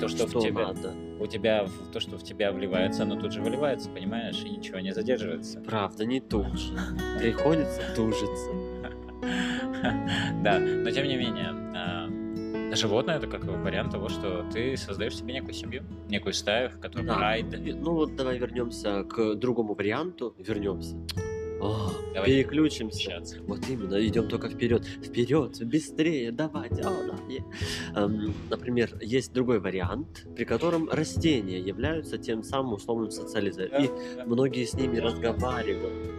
То, 0.00 0.08
что, 0.08 0.28
Что 0.28 0.38
в 0.40 0.42
тебе, 0.42 0.64
надо? 0.66 0.94
у 1.20 1.26
тебя, 1.26 1.66
то, 1.92 2.00
что 2.00 2.18
в 2.18 2.22
тебя 2.22 2.52
вливается, 2.52 3.02
оно 3.04 3.16
тут 3.16 3.32
же 3.32 3.40
выливается, 3.40 3.88
понимаешь, 3.90 4.42
и 4.44 4.50
ничего 4.50 4.78
не 4.80 4.92
задерживается. 4.92 5.60
Правда, 5.60 6.04
не 6.04 6.20
тут 6.20 6.58
же. 6.58 6.72
Приходится 7.18 7.80
тужиться. 7.94 8.50
Да, 10.42 10.58
но 10.58 10.90
тем 10.90 11.06
не 11.06 11.16
менее, 11.16 11.50
а, 11.74 12.08
животное 12.74 13.16
это 13.18 13.26
как 13.26 13.44
вариант 13.44 13.92
того, 13.92 14.08
что 14.08 14.44
ты 14.52 14.76
создаешь 14.76 15.16
себе 15.16 15.34
некую 15.34 15.54
семью, 15.54 15.82
некую 16.08 16.32
стаю, 16.32 16.70
в 16.70 16.78
которой 16.80 17.06
Да. 17.06 17.14
прайд. 17.16 17.52
И- 17.54 17.72
Ну 17.72 17.92
вот 17.94 18.16
давай 18.16 18.38
вернемся 18.38 19.04
к 19.04 19.34
другому 19.34 19.74
варианту. 19.74 20.34
Вернемся. 20.38 20.96
О, 21.60 21.90
Давай 22.12 22.28
переключимся. 22.30 23.08
общаться. 23.08 23.38
Вот 23.46 23.60
именно, 23.68 24.04
идем 24.06 24.28
только 24.28 24.48
вперед. 24.50 24.84
Вперед, 24.84 25.58
быстрее, 25.66 26.30
давайте. 26.32 26.82
О, 26.82 26.90
да, 27.06 27.18
е. 27.32 27.42
Эм, 27.94 28.34
например, 28.50 28.90
есть 29.00 29.32
другой 29.32 29.58
вариант, 29.60 30.26
при 30.36 30.44
котором 30.44 30.88
растения 30.90 31.58
являются 31.58 32.18
тем 32.18 32.42
самым 32.42 32.74
условным 32.74 33.10
социализатором. 33.10 33.84
И 33.84 33.88
Да. 34.16 34.24
многие 34.26 34.64
с 34.64 34.74
ними 34.74 34.98
разговаривают, 34.98 36.10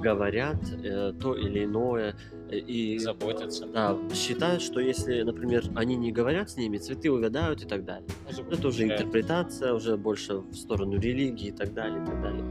говорят 0.00 0.62
э, 0.82 1.12
то 1.20 1.34
или 1.34 1.64
иное. 1.64 2.16
И 2.52 2.98
Заботятся. 2.98 3.66
да, 3.66 3.96
считают, 4.14 4.62
что 4.62 4.80
если, 4.80 5.22
например, 5.22 5.64
они 5.74 5.96
не 5.96 6.12
говорят 6.12 6.50
с 6.50 6.56
ними, 6.56 6.78
цветы 6.78 7.10
увядают 7.10 7.62
и 7.62 7.66
так 7.66 7.84
далее. 7.84 8.06
Это 8.50 8.68
уже 8.68 8.84
интерпретация, 8.84 9.72
уже 9.72 9.96
больше 9.96 10.38
в 10.38 10.54
сторону 10.54 10.98
религии 10.98 11.48
и 11.48 11.52
так 11.52 11.72
далее, 11.72 12.02
и 12.02 12.06
так 12.06 12.22
далее. 12.22 12.44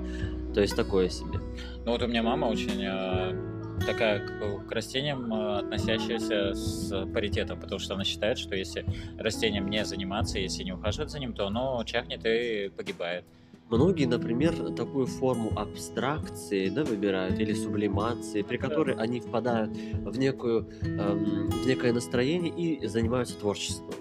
То 0.53 0.61
есть 0.61 0.75
такое 0.75 1.09
себе. 1.09 1.39
Ну 1.85 1.91
вот 1.91 2.01
у 2.01 2.07
меня 2.07 2.23
мама 2.23 2.47
очень 2.47 2.83
э, 2.83 3.85
такая 3.85 4.19
к, 4.19 4.67
к 4.67 4.71
растениям 4.71 5.33
э, 5.33 5.59
относящаяся 5.59 6.53
с 6.53 7.05
паритетом, 7.13 7.59
потому 7.59 7.79
что 7.79 7.93
она 7.95 8.03
считает, 8.03 8.37
что 8.37 8.55
если 8.55 8.85
растением 9.17 9.69
не 9.69 9.85
заниматься, 9.85 10.39
если 10.39 10.63
не 10.63 10.73
ухаживать 10.73 11.09
за 11.09 11.19
ним, 11.19 11.33
то 11.33 11.47
оно 11.47 11.83
чахнет 11.85 12.21
и 12.25 12.69
погибает. 12.75 13.25
Многие, 13.71 14.05
например, 14.05 14.73
такую 14.73 15.07
форму 15.07 15.53
абстракции 15.55 16.67
да, 16.67 16.83
выбирают 16.83 17.39
или 17.39 17.53
сублимации, 17.53 18.41
при 18.41 18.57
которой 18.57 18.95
они 18.95 19.21
впадают 19.21 19.71
в, 19.71 20.19
некую, 20.19 20.67
эм, 20.81 21.49
в 21.49 21.65
некое 21.65 21.93
настроение 21.93 22.53
и 22.53 22.85
занимаются 22.85 23.39
творчеством. 23.39 23.95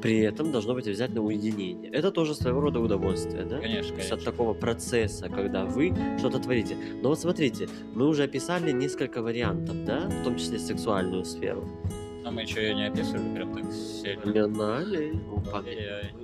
При 0.00 0.20
этом 0.20 0.52
должно 0.52 0.74
быть 0.74 0.86
обязательно 0.86 1.22
уединение. 1.22 1.90
Это 1.90 2.12
тоже 2.12 2.36
своего 2.36 2.60
рода 2.60 2.78
удовольствие, 2.78 3.44
да? 3.44 3.58
Конечно, 3.58 3.90
конечно. 3.90 4.16
от 4.16 4.24
такого 4.24 4.54
процесса, 4.54 5.28
когда 5.28 5.64
вы 5.64 5.92
что-то 6.18 6.38
творите. 6.38 6.76
Но 7.02 7.08
вот 7.08 7.18
смотрите, 7.18 7.68
мы 7.92 8.06
уже 8.06 8.24
описали 8.24 8.70
несколько 8.70 9.20
вариантов, 9.20 9.84
да, 9.84 10.08
в 10.08 10.24
том 10.24 10.36
числе 10.36 10.60
сексуальную 10.60 11.24
сферу. 11.24 11.68
Но 12.22 12.30
мы 12.30 12.42
еще 12.42 12.62
ее 12.62 12.74
не 12.74 12.86
описывали 12.86 13.34
прям 13.34 13.52
так 13.54 13.72
сильно. 13.72 14.20
Упоминали, 14.22 15.20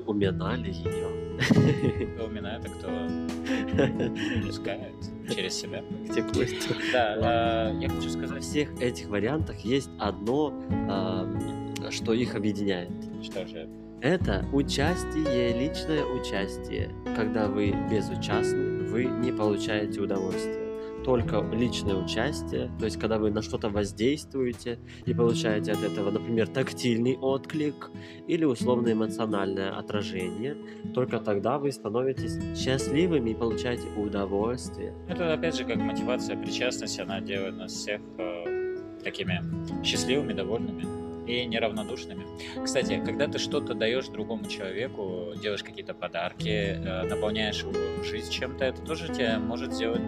упоминали 0.07 0.69
ее. 0.73 2.09
Кто 2.15 2.25
уминает, 2.27 2.65
а 2.65 2.69
кто 2.69 4.47
пускает 4.47 4.95
через 5.35 5.55
себя. 5.55 5.83
Где 6.09 6.23
Костя? 6.23 6.75
Да, 6.93 7.71
э, 7.73 7.81
я 7.81 7.89
хочу 7.89 8.11
сказать, 8.11 8.43
всех 8.43 8.81
этих 8.81 9.09
вариантах 9.09 9.57
есть 9.61 9.91
одно, 9.99 10.53
ам, 10.89 11.75
что 11.91 12.13
их 12.13 12.35
объединяет. 12.35 12.91
что 13.23 13.47
же 13.47 13.69
Это 14.01 14.45
участие, 14.53 15.59
личное 15.59 16.05
участие. 16.05 16.91
Когда 17.17 17.49
вы 17.49 17.75
безучастны, 17.91 18.85
вы 18.89 19.05
не 19.05 19.33
получаете 19.33 20.01
удовольствия. 20.01 20.68
Только 21.09 21.41
личное 21.55 21.95
участие, 21.95 22.71
то 22.79 22.85
есть 22.85 23.01
когда 23.01 23.17
вы 23.17 23.31
на 23.31 23.41
что-то 23.41 23.71
воздействуете 23.71 24.79
и 25.07 25.15
получаете 25.15 25.73
от 25.73 25.83
этого, 25.83 26.11
например, 26.11 26.49
тактильный 26.49 27.17
отклик 27.17 27.91
или 28.27 28.45
условно-эмоциональное 28.45 29.71
отражение, 29.71 30.55
только 30.93 31.19
тогда 31.19 31.59
вы 31.59 31.73
становитесь 31.73 32.37
счастливыми 32.55 33.31
и 33.31 33.35
получаете 33.35 33.89
удовольствие. 33.97 34.93
Это 35.09 35.33
опять 35.33 35.57
же 35.57 35.65
как 35.65 35.77
мотивация, 35.77 36.37
причастность, 36.37 37.01
она 37.01 37.23
делает 37.23 37.57
нас 37.57 37.73
всех 37.73 38.03
э, 38.19 38.77
такими 39.03 39.43
счастливыми, 39.83 40.35
довольными 40.35 40.85
и 41.27 41.47
неравнодушными. 41.47 42.27
Кстати, 42.63 43.03
когда 43.03 43.29
ты 43.29 43.39
что-то 43.39 43.73
даешь 43.73 44.09
другому 44.09 44.45
человеку, 44.45 45.33
делаешь 45.43 45.63
какие-то 45.63 45.95
подарки, 45.95 46.51
э, 46.51 47.03
наполняешь 47.05 47.63
его 47.63 47.73
жизнь 48.05 48.31
чем-то, 48.31 48.63
это 48.63 48.83
тоже 48.83 49.09
тебя 49.09 49.39
может 49.39 49.73
сделать 49.73 50.03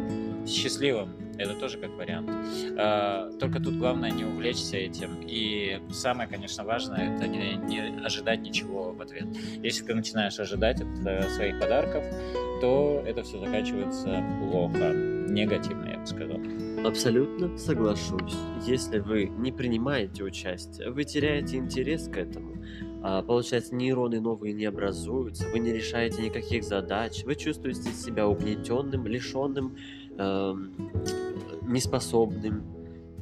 счастливым. 0.51 1.11
Это 1.39 1.55
тоже 1.55 1.79
как 1.79 1.91
вариант. 1.97 2.31
Э, 2.77 3.31
Только 3.39 3.61
тут 3.61 3.77
главное 3.77 4.11
не 4.11 4.25
увлечься 4.25 4.77
этим. 4.77 5.23
И 5.27 5.81
самое, 5.91 6.29
конечно, 6.29 6.65
важное, 6.65 7.17
это 7.17 7.27
не, 7.27 7.55
не 7.55 8.05
ожидать 8.05 8.43
ничего 8.43 8.93
в 8.93 9.01
ответ. 9.01 9.27
Если 9.63 9.85
ты 9.85 9.95
начинаешь 9.95 10.39
ожидать 10.39 10.83
от 10.83 11.07
э, 11.07 11.29
своих 11.31 11.59
подарков, 11.59 12.05
то 12.61 13.03
это 13.07 13.23
все 13.23 13.39
заканчивается 13.39 14.23
плохо, 14.39 14.93
негативно, 15.31 15.89
я 15.91 15.99
бы 15.99 16.07
сказал. 16.07 16.39
Абсолютно 16.87 17.57
соглашусь. 17.57 18.35
Если 18.67 18.99
вы 18.99 19.27
не 19.27 19.51
принимаете 19.51 20.25
участие, 20.25 20.91
вы 20.91 21.05
теряете 21.05 21.57
интерес 21.57 22.07
к 22.09 22.19
этому. 22.19 22.63
А, 23.03 23.23
получается, 23.23 23.75
нейроны 23.75 24.21
новые 24.21 24.53
не 24.53 24.67
образуются, 24.67 25.49
вы 25.49 25.59
не 25.61 25.73
решаете 25.73 26.23
никаких 26.23 26.65
задач, 26.65 27.25
вы 27.25 27.35
чувствуете 27.35 27.93
себя 27.93 28.29
угнетенным, 28.29 29.07
лишенным, 29.07 29.77
эм, 30.19 30.73
неспособным. 31.63 32.65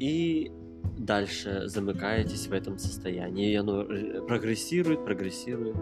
И 0.00 0.50
дальше 0.98 1.68
замыкаетесь 1.68 2.46
в 2.48 2.52
этом 2.52 2.78
состоянии. 2.78 3.52
И 3.52 3.54
оно 3.54 3.82
э, 3.82 4.20
прогрессирует, 4.26 5.04
прогрессирует. 5.04 5.76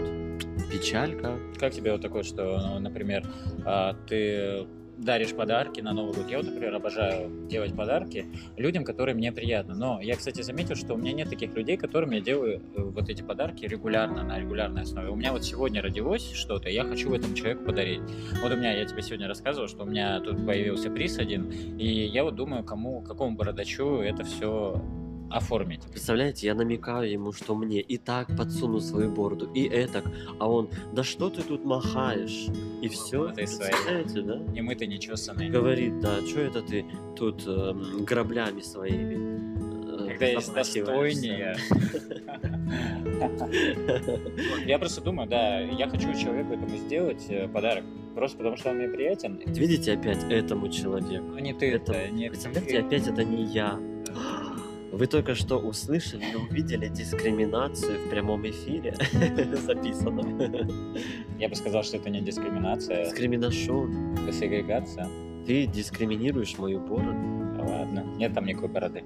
Печалька. 0.71 1.39
Как 1.59 1.73
тебе 1.73 1.93
вот 1.93 2.03
такое, 2.03 2.23
что, 2.23 2.79
например, 2.81 3.27
а, 3.65 3.95
ты 4.09 4.67
даришь 4.97 5.35
подарки 5.35 5.81
на 5.81 5.93
Новый 5.93 6.15
год. 6.15 6.31
Я 6.31 6.39
вот, 6.39 6.47
например, 6.47 6.75
обожаю 6.75 7.47
делать 7.49 7.75
подарки 7.75 8.27
людям, 8.57 8.85
которые 8.85 9.15
мне 9.15 9.33
приятны. 9.33 9.75
Но 9.75 10.01
я, 10.01 10.17
кстати, 10.17 10.43
заметил, 10.43 10.75
что 10.75 10.95
у 10.95 10.97
меня 10.97 11.13
нет 11.13 11.29
таких 11.29 11.55
людей, 11.55 11.77
которым 11.77 12.11
я 12.11 12.21
делаю 12.21 12.61
э, 12.75 12.83
вот 12.83 13.09
эти 13.09 13.23
подарки 13.23 13.65
регулярно, 13.67 14.23
на 14.23 14.39
регулярной 14.39 14.83
основе. 14.83 15.11
У 15.11 15.17
меня 15.17 15.33
вот 15.33 15.45
сегодня 15.45 15.83
родилось 15.83 16.33
что-то, 16.33 16.69
я 16.69 16.85
хочу 16.85 17.13
этому 17.13 17.35
человеку 17.35 17.65
подарить. 17.65 18.01
Вот 18.43 18.53
у 18.53 18.57
меня, 18.57 18.73
я 18.73 18.85
тебе 18.85 19.03
сегодня 19.03 19.29
рассказывал, 19.29 19.69
что 19.69 19.83
у 19.83 19.87
меня 19.87 20.21
тут 20.21 20.45
появился 20.47 20.91
приз 20.91 21.19
один, 21.19 21.51
и 21.51 21.87
я 21.87 22.25
вот 22.25 22.35
думаю, 22.37 22.65
кому, 22.65 23.03
какому 23.03 23.37
бородачу 23.37 24.01
это 24.01 24.25
все 24.25 24.83
оформить. 25.31 25.83
Представляете, 25.91 26.47
я 26.47 26.55
намекаю 26.55 27.11
ему, 27.11 27.33
что 27.33 27.55
мне 27.55 27.81
и 27.81 27.97
так 27.99 28.29
подсуну 28.37 28.81
свою 28.81 29.11
бороду, 29.11 29.51
и 29.55 29.65
этак, 29.67 30.05
а 30.39 30.49
он, 30.51 30.69
да 30.93 31.03
что 31.03 31.31
ты 31.31 31.43
тут 31.43 31.65
махаешь? 31.65 32.47
И 32.83 32.89
все, 32.89 33.29
Ты 33.29 33.35
представляете, 33.35 34.21
да? 34.23 34.41
И 34.55 34.61
мы-то 34.61 34.87
нечесанные. 34.87 35.51
Говорит, 35.51 36.01
да, 36.01 36.21
что 36.27 36.41
это 36.41 36.63
ты 36.63 36.85
тут 37.17 37.47
эм, 37.47 38.05
граблями 38.05 38.61
своими 38.61 39.15
э, 40.05 40.09
Когда 40.11 40.27
есть 40.27 40.47
замахиваешься?» 40.47 41.21
достойнее. 41.23 41.57
Я 44.67 44.79
просто 44.79 45.01
думаю, 45.01 45.29
да, 45.29 45.61
я 45.61 45.89
хочу 45.89 46.13
человеку 46.15 46.53
этому 46.53 46.77
сделать 46.77 47.25
э, 47.29 47.49
подарок. 47.49 47.85
Просто 48.15 48.39
потому, 48.39 48.57
что 48.57 48.71
он 48.71 48.77
мне 48.79 48.89
приятен. 48.89 49.41
Видите 49.47 49.93
опять 49.93 50.25
этому 50.31 50.69
человеку? 50.71 51.25
Ну 51.33 51.39
не 51.39 51.53
ты, 51.53 51.73
Это- 51.73 51.93
это, 51.93 52.11
не 52.13 52.29
Представляете, 52.31 52.79
опять 52.81 53.07
это 53.09 53.25
не 53.25 53.45
я. 53.45 53.79
Вы 54.97 55.07
только 55.09 55.35
что 55.35 55.59
услышали 55.59 56.25
и 56.33 56.35
увидели 56.37 56.89
дискриминацию 56.89 57.99
в 57.99 58.09
прямом 58.09 58.49
эфире 58.49 58.95
записанном. 59.67 60.39
Я 61.39 61.51
бы 61.51 61.55
сказал, 61.55 61.83
что 61.83 61.99
это 61.99 62.09
не 62.09 62.23
дискриминация, 62.23 63.05
Дискриминашон. 63.05 64.15
это 64.15 64.33
сегрегация. 64.33 65.07
Ты 65.47 65.67
дискриминируешь 65.67 66.57
мою 66.57 66.81
бороду. 66.81 67.13
Ладно, 67.59 68.07
нет 68.17 68.33
там 68.33 68.47
никакой 68.47 68.71
бороды. 68.71 69.05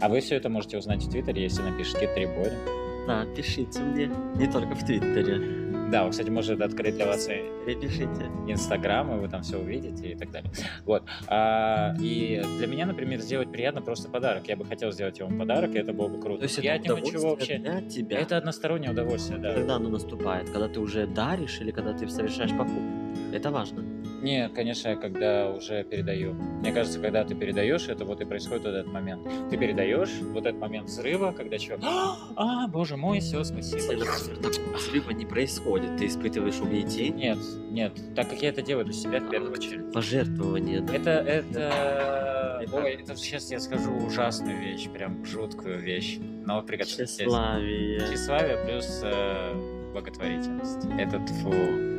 А 0.00 0.08
вы 0.08 0.18
все 0.20 0.34
это 0.34 0.48
можете 0.48 0.76
узнать 0.76 1.04
в 1.04 1.08
Твиттере, 1.10 1.44
если 1.44 1.62
напишите 1.62 2.12
три 2.14 2.26
Боря. 2.26 2.58
Да, 3.06 3.24
пишите 3.36 3.80
мне. 3.80 4.10
Не 4.34 4.50
только 4.50 4.74
в 4.74 4.84
Твиттере. 4.84 5.67
Да, 5.90 6.04
он, 6.04 6.10
кстати, 6.10 6.28
может 6.28 6.60
открыть 6.60 6.96
для 6.96 7.06
вас 7.06 7.26
Перепишите. 7.26 8.30
Инстаграм, 8.46 9.14
и 9.16 9.20
вы 9.20 9.28
там 9.28 9.42
все 9.42 9.58
увидите 9.58 10.12
и 10.12 10.14
так 10.14 10.30
далее. 10.30 10.50
Вот. 10.84 11.02
А, 11.26 11.94
и 12.00 12.42
для 12.58 12.66
меня, 12.66 12.86
например, 12.86 13.20
сделать 13.20 13.50
приятно 13.50 13.80
просто 13.80 14.08
подарок. 14.08 14.46
Я 14.48 14.56
бы 14.56 14.64
хотел 14.64 14.92
сделать 14.92 15.18
ему 15.18 15.38
подарок, 15.38 15.74
и 15.74 15.78
это 15.78 15.92
было 15.92 16.08
бы 16.08 16.20
круто. 16.20 16.40
То 16.40 16.44
есть 16.44 16.58
я 16.58 16.76
это 16.76 16.94
от 16.94 17.04
него 17.04 17.30
вообще... 17.30 17.58
для 17.58 17.80
тебя. 17.82 18.18
Это 18.18 18.36
одностороннее 18.36 18.90
удовольствие, 18.90 19.38
да. 19.38 19.54
Когда 19.54 19.76
оно 19.76 19.88
наступает? 19.88 20.50
Когда 20.50 20.68
ты 20.68 20.80
уже 20.80 21.06
даришь 21.06 21.60
или 21.60 21.70
когда 21.70 21.92
ты 21.92 22.08
совершаешь 22.08 22.50
покупку? 22.50 23.07
Это 23.32 23.50
важно. 23.50 23.84
Нет, 24.20 24.52
конечно, 24.52 24.96
когда 24.96 25.50
уже 25.50 25.84
передаю. 25.84 26.32
Мне 26.34 26.72
кажется, 26.72 26.98
когда 26.98 27.24
ты 27.24 27.36
передаешь, 27.36 27.88
это 27.88 28.04
вот 28.04 28.20
и 28.20 28.24
происходит 28.24 28.64
вот 28.64 28.74
этот 28.74 28.92
момент. 28.92 29.22
Ты 29.48 29.56
передаешь 29.56 30.10
вот 30.32 30.44
этот 30.44 30.60
момент 30.60 30.88
взрыва, 30.88 31.32
когда 31.32 31.56
человек, 31.56 31.84
а, 31.84 32.66
боже 32.66 32.96
мой, 32.96 33.20
все, 33.20 33.44
спасибо. 33.44 34.04
такого 34.42 34.76
взрыва 34.76 35.10
не 35.10 35.24
происходит, 35.24 35.96
ты 35.98 36.06
испытываешь 36.06 36.58
угнетение, 36.60 37.36
Нет, 37.36 37.38
нет, 37.70 38.14
так 38.16 38.28
как 38.28 38.42
я 38.42 38.48
это 38.48 38.60
делаю 38.62 38.86
для 38.86 38.94
себя 38.94 39.20
в 39.20 39.30
первую 39.30 39.52
очередь. 39.52 39.92
пожертвование, 39.92 40.80
да? 40.80 40.94
Это, 40.94 41.10
это, 41.10 42.66
ой, 42.72 42.94
это 42.94 43.14
сейчас 43.14 43.50
я 43.52 43.60
скажу 43.60 43.92
ужасную 44.04 44.58
вещь, 44.58 44.88
прям 44.88 45.24
жуткую 45.24 45.78
вещь. 45.78 46.18
Но 46.44 46.62
приготовьтесь. 46.62 47.16
Тщеславие. 47.16 48.00
Тщеславие 48.00 48.58
плюс 48.66 49.00
э, 49.04 49.92
благотворительность. 49.92 50.86
Это 50.98 51.20
фу. 51.34 51.52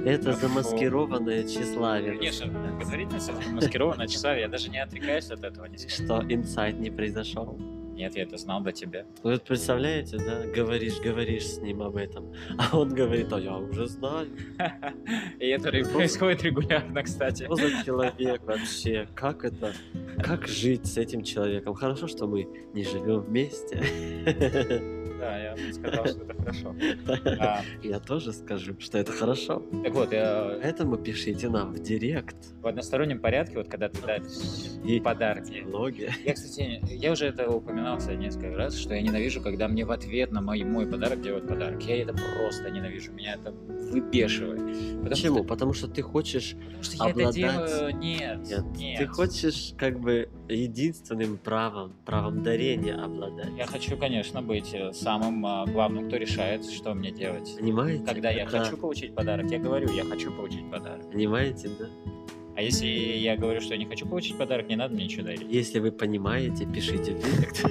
Это 0.05 0.33
замаскированное 0.33 1.43
тщеславие. 1.43 2.17
Конечно, 2.17 2.47
благотворительность 2.47 3.29
это 3.29 3.49
маскированное 3.49 4.07
тщеславие. 4.07 4.43
Я 4.43 4.47
даже 4.47 4.69
не 4.69 4.81
отрекаюсь 4.81 5.29
от 5.29 5.43
этого. 5.43 5.67
Что 5.87 6.23
инсайт 6.29 6.79
не 6.79 6.89
произошел. 6.89 7.59
Нет, 7.99 8.15
я 8.15 8.23
это 8.23 8.37
знал 8.37 8.61
до 8.61 8.71
тебя. 8.71 9.03
Вы 9.23 9.33
вот 9.33 9.43
представляете, 9.43 10.17
да, 10.19 10.45
говоришь, 10.47 11.01
говоришь 11.01 11.45
с 11.45 11.57
ним 11.57 11.81
об 11.81 11.97
этом, 11.97 12.33
а 12.57 12.77
он 12.77 12.93
говорит, 12.93 13.33
а 13.33 13.39
я 13.41 13.57
уже 13.57 13.87
знаю, 13.87 14.29
И 15.39 15.47
это 15.47 15.69
происходит 15.69 16.43
регулярно, 16.43 17.03
кстати. 17.03 17.43
что 17.43 17.55
за 17.55 17.83
человек 17.83 18.41
вообще, 18.45 19.05
как 19.15 19.43
это, 19.43 19.73
как 20.23 20.47
жить 20.47 20.85
с 20.85 20.97
этим 20.97 21.23
человеком. 21.23 21.73
Хорошо, 21.73 22.07
что 22.07 22.25
мы 22.25 22.47
не 22.73 22.83
живем 22.85 23.19
вместе. 23.19 23.83
Да, 25.19 25.37
я 25.37 25.73
сказал, 25.73 26.05
что 26.07 26.23
это 26.23 26.33
хорошо. 26.33 26.75
А, 27.41 27.61
Я 27.83 27.99
тоже 27.99 28.31
скажу, 28.31 28.73
что 28.79 28.97
это 28.97 29.11
хорошо. 29.11 29.61
Так 29.83 29.93
вот, 29.93 30.13
я 30.13 30.57
Поэтому 30.61 30.95
пишите 30.97 31.49
нам 31.49 31.73
в 31.73 31.79
директ. 31.79 32.37
в 32.61 32.67
одностороннем 32.67 33.19
порядке, 33.19 33.57
вот 33.57 33.67
когда 33.67 33.89
ты 33.89 34.01
даришь 34.01 34.79
И 34.85 35.01
подарки, 35.01 35.65
Логи. 35.67 36.09
Я, 36.23 36.33
кстати, 36.33 36.81
я 36.89 37.11
уже 37.11 37.25
это 37.27 37.51
упоминал, 37.51 37.88
кстати, 37.97 38.17
несколько 38.17 38.55
раз, 38.55 38.75
что 38.75 38.93
я 38.93 39.01
ненавижу, 39.01 39.41
когда 39.41 39.67
мне 39.67 39.85
в 39.85 39.91
ответ 39.91 40.31
на 40.31 40.41
мой, 40.41 40.63
мой 40.63 40.85
подарок 40.87 41.21
делают 41.21 41.47
подарок. 41.47 41.81
Я 41.83 42.01
это 42.01 42.13
просто 42.13 42.69
ненавижу, 42.69 43.11
меня 43.11 43.33
это 43.35 43.51
выбешивает. 43.51 44.59
Потому 44.59 45.09
Почему? 45.09 45.37
Что, 45.37 45.43
Потому 45.47 45.73
что 45.73 45.87
ты 45.87 46.01
хочешь 46.01 46.55
потому 46.55 46.83
что 46.83 46.95
я 46.97 47.03
обладать- 47.11 47.37
это 47.37 47.67
делаю... 47.77 47.97
Нет, 47.97 48.39
Нет, 48.47 48.63
нет. 48.77 48.99
Ты 48.99 49.07
хочешь 49.07 49.73
как 49.77 49.99
бы 49.99 50.29
единственным 50.47 51.37
правом, 51.37 51.93
правом 52.05 52.43
дарения 52.43 52.95
обладать. 52.95 53.51
Я 53.57 53.65
хочу, 53.65 53.97
конечно, 53.97 54.41
быть 54.41 54.73
э, 54.73 54.93
самым 54.93 55.45
а, 55.45 55.65
главным, 55.65 56.07
кто 56.07 56.17
решает, 56.17 56.65
что 56.65 56.93
мне 56.93 57.11
делать. 57.11 57.55
Понимаете? 57.59 58.03
Когда 58.05 58.29
я 58.31 58.43
Это- 58.43 58.59
хочу 58.59 58.77
получить 58.77 59.13
подарок, 59.15 59.49
я 59.51 59.59
говорю, 59.59 59.91
я 59.93 60.03
хочу 60.05 60.31
получить 60.31 60.69
подарок. 60.69 61.09
Понимаете, 61.11 61.69
да? 61.79 61.85
А 62.59 62.61
если 62.61 62.87
я 62.87 63.37
говорю, 63.37 63.61
что 63.61 63.73
я 63.73 63.77
не 63.77 63.85
хочу 63.85 64.05
получить 64.05 64.37
подарок, 64.37 64.67
не 64.67 64.75
надо 64.75 64.93
мне 64.93 65.05
ничего 65.05 65.23
дарить. 65.23 65.45
Если 65.49 65.79
вы 65.79 65.93
понимаете, 65.93 66.65
пишите 66.65 67.13
в 67.13 67.23
директ. 67.23 67.63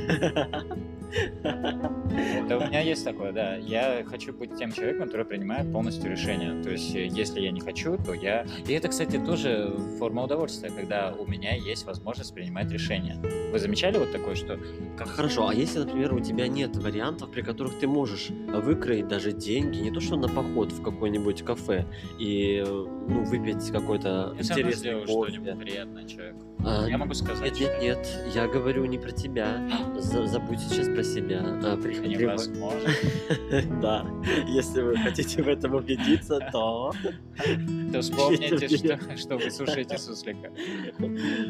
Да, 2.49 2.59
у 2.59 2.67
меня 2.67 2.81
есть 2.81 3.05
такое, 3.05 3.33
да. 3.33 3.57
Я 3.57 4.05
хочу 4.07 4.33
быть 4.33 4.57
тем 4.57 4.73
человеком, 4.73 5.07
который 5.07 5.27
принимает 5.27 5.71
полностью 5.73 6.11
решение. 6.11 6.63
То 6.63 6.71
есть, 6.71 6.95
э, 6.95 7.07
если 7.07 7.41
я 7.41 7.51
не 7.51 7.61
хочу, 7.61 7.97
то 7.99 8.13
я... 8.15 8.47
И 8.67 8.73
это, 8.73 8.89
кстати, 8.89 9.19
тоже 9.19 9.75
форма 9.99 10.25
удовольствия, 10.25 10.71
когда 10.71 11.13
у 11.19 11.27
меня 11.27 11.55
есть 11.55 11.87
возможность 11.87 12.35
принимать 12.35 12.71
решения. 12.71 13.17
Вы 13.53 13.59
замечали 13.59 13.99
вот 13.99 14.13
такое, 14.13 14.35
что... 14.35 14.59
Как 14.97 15.09
хорошо, 15.09 15.49
а 15.49 15.55
если, 15.55 15.81
например, 15.81 16.15
у 16.15 16.21
тебя 16.21 16.49
нет 16.49 16.77
вариантов, 16.77 17.31
при 17.31 17.43
которых 17.43 17.79
ты 17.79 17.87
можешь 17.87 18.29
выкроить 18.49 19.09
даже 19.09 19.33
деньги, 19.33 19.79
не 19.79 19.91
то 19.91 20.01
что 20.01 20.17
на 20.17 20.29
поход 20.29 20.73
в 20.73 20.83
какое-нибудь 20.83 21.43
кафе 21.43 21.85
и 22.19 22.63
э, 22.67 22.71
ну, 23.09 23.25
выпить 23.25 23.71
какой-то 23.71 24.35
Я 24.37 24.43
интересный 24.43 25.05
кофе. 25.07 25.33
что-нибудь 25.33 25.59
приятное 25.61 26.05
человеку. 26.07 26.39
А, 26.65 26.87
Я 26.89 26.99
могу 26.99 27.15
сказать, 27.15 27.53
Нет, 27.59 27.61
нет, 27.61 27.81
нет, 27.83 28.09
я 28.35 28.49
говорю 28.49 28.85
не 28.87 28.99
про 28.99 29.11
тебя. 29.13 29.69
За- 29.99 30.27
забудь 30.27 30.59
сейчас 30.61 30.89
про 30.89 31.03
себя. 31.05 31.41
А, 31.45 31.77
при- 31.77 31.93
что 31.95 32.03
при- 32.03 32.08
невозможно. 32.09 32.91
Да, 33.81 34.07
если 34.49 34.83
вы 34.83 34.97
хотите 34.97 35.43
в 35.43 35.49
этом 35.49 35.75
убедиться, 35.75 36.39
то 36.53 36.93
То 37.93 38.01
вспомните, 38.01 38.69
что, 39.17 39.37
вы 39.37 39.51
слушаете 39.51 39.99
суслика. 39.99 40.51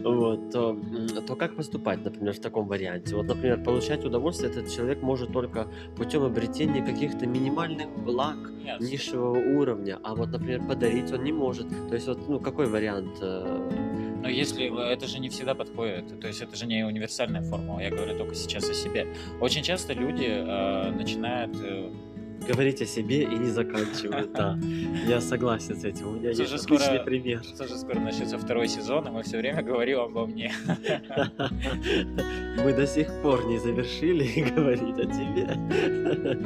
вот, 0.04 0.50
то, 0.50 1.36
как 1.36 1.56
поступать, 1.56 2.04
например, 2.04 2.34
в 2.34 2.40
таком 2.40 2.68
варианте? 2.68 3.16
Вот, 3.16 3.26
например, 3.26 3.62
получать 3.62 4.04
удовольствие 4.04 4.50
этот 4.50 4.70
человек 4.70 5.02
может 5.02 5.32
только 5.32 5.68
путем 5.96 6.22
обретения 6.22 6.84
каких-то 6.84 7.26
минимальных 7.26 7.88
благ 8.04 8.36
низшего 8.80 9.30
уровня, 9.30 9.98
а 10.02 10.14
вот, 10.14 10.28
например, 10.28 10.66
подарить 10.66 11.10
он 11.12 11.24
не 11.24 11.32
может. 11.32 11.68
То 11.88 11.94
есть, 11.94 12.06
вот, 12.06 12.28
ну, 12.28 12.38
какой 12.38 12.66
вариант? 12.66 13.18
Но 14.22 14.28
если 14.28 14.68
вы- 14.68 14.82
это 14.82 15.06
же 15.06 15.18
не 15.20 15.28
всегда 15.28 15.54
подходит, 15.54 16.20
то 16.20 16.26
есть 16.26 16.40
это 16.42 16.56
же 16.56 16.66
не 16.66 16.84
универсальная 16.84 17.42
формула, 17.42 17.80
я 17.80 17.90
говорю 17.90 18.16
только 18.18 18.34
сейчас 18.34 18.68
о 18.68 18.74
себе. 18.74 19.06
Очень 19.40 19.62
часто 19.62 19.92
люди 19.92 20.26
э, 20.28 20.90
начинают 20.90 21.56
э, 21.62 21.90
Говорить 22.48 22.80
о 22.80 22.86
себе 22.86 23.24
и 23.24 23.26
не 23.36 23.50
заканчивать, 23.50 24.32
да. 24.32 24.56
Я 25.08 25.20
согласен 25.20 25.74
с 25.76 25.84
этим. 25.84 26.06
У 26.08 26.12
меня 26.12 26.28
есть 26.30 26.40
скоро- 26.58 26.76
отличный 26.78 27.00
пример. 27.04 27.42
Тоже 27.58 27.76
скоро 27.76 27.98
начнется 27.98 28.38
второй 28.38 28.68
сезон, 28.68 29.08
и 29.08 29.10
мы 29.10 29.22
все 29.24 29.38
время 29.38 29.60
говорим 29.62 29.98
обо 30.00 30.24
мне. 30.24 30.52
Мы 32.64 32.72
до 32.72 32.86
сих 32.86 33.08
пор 33.22 33.44
не 33.46 33.58
завершили 33.58 34.50
говорить 34.54 34.98
о 34.98 35.06
тебе. 35.06 36.38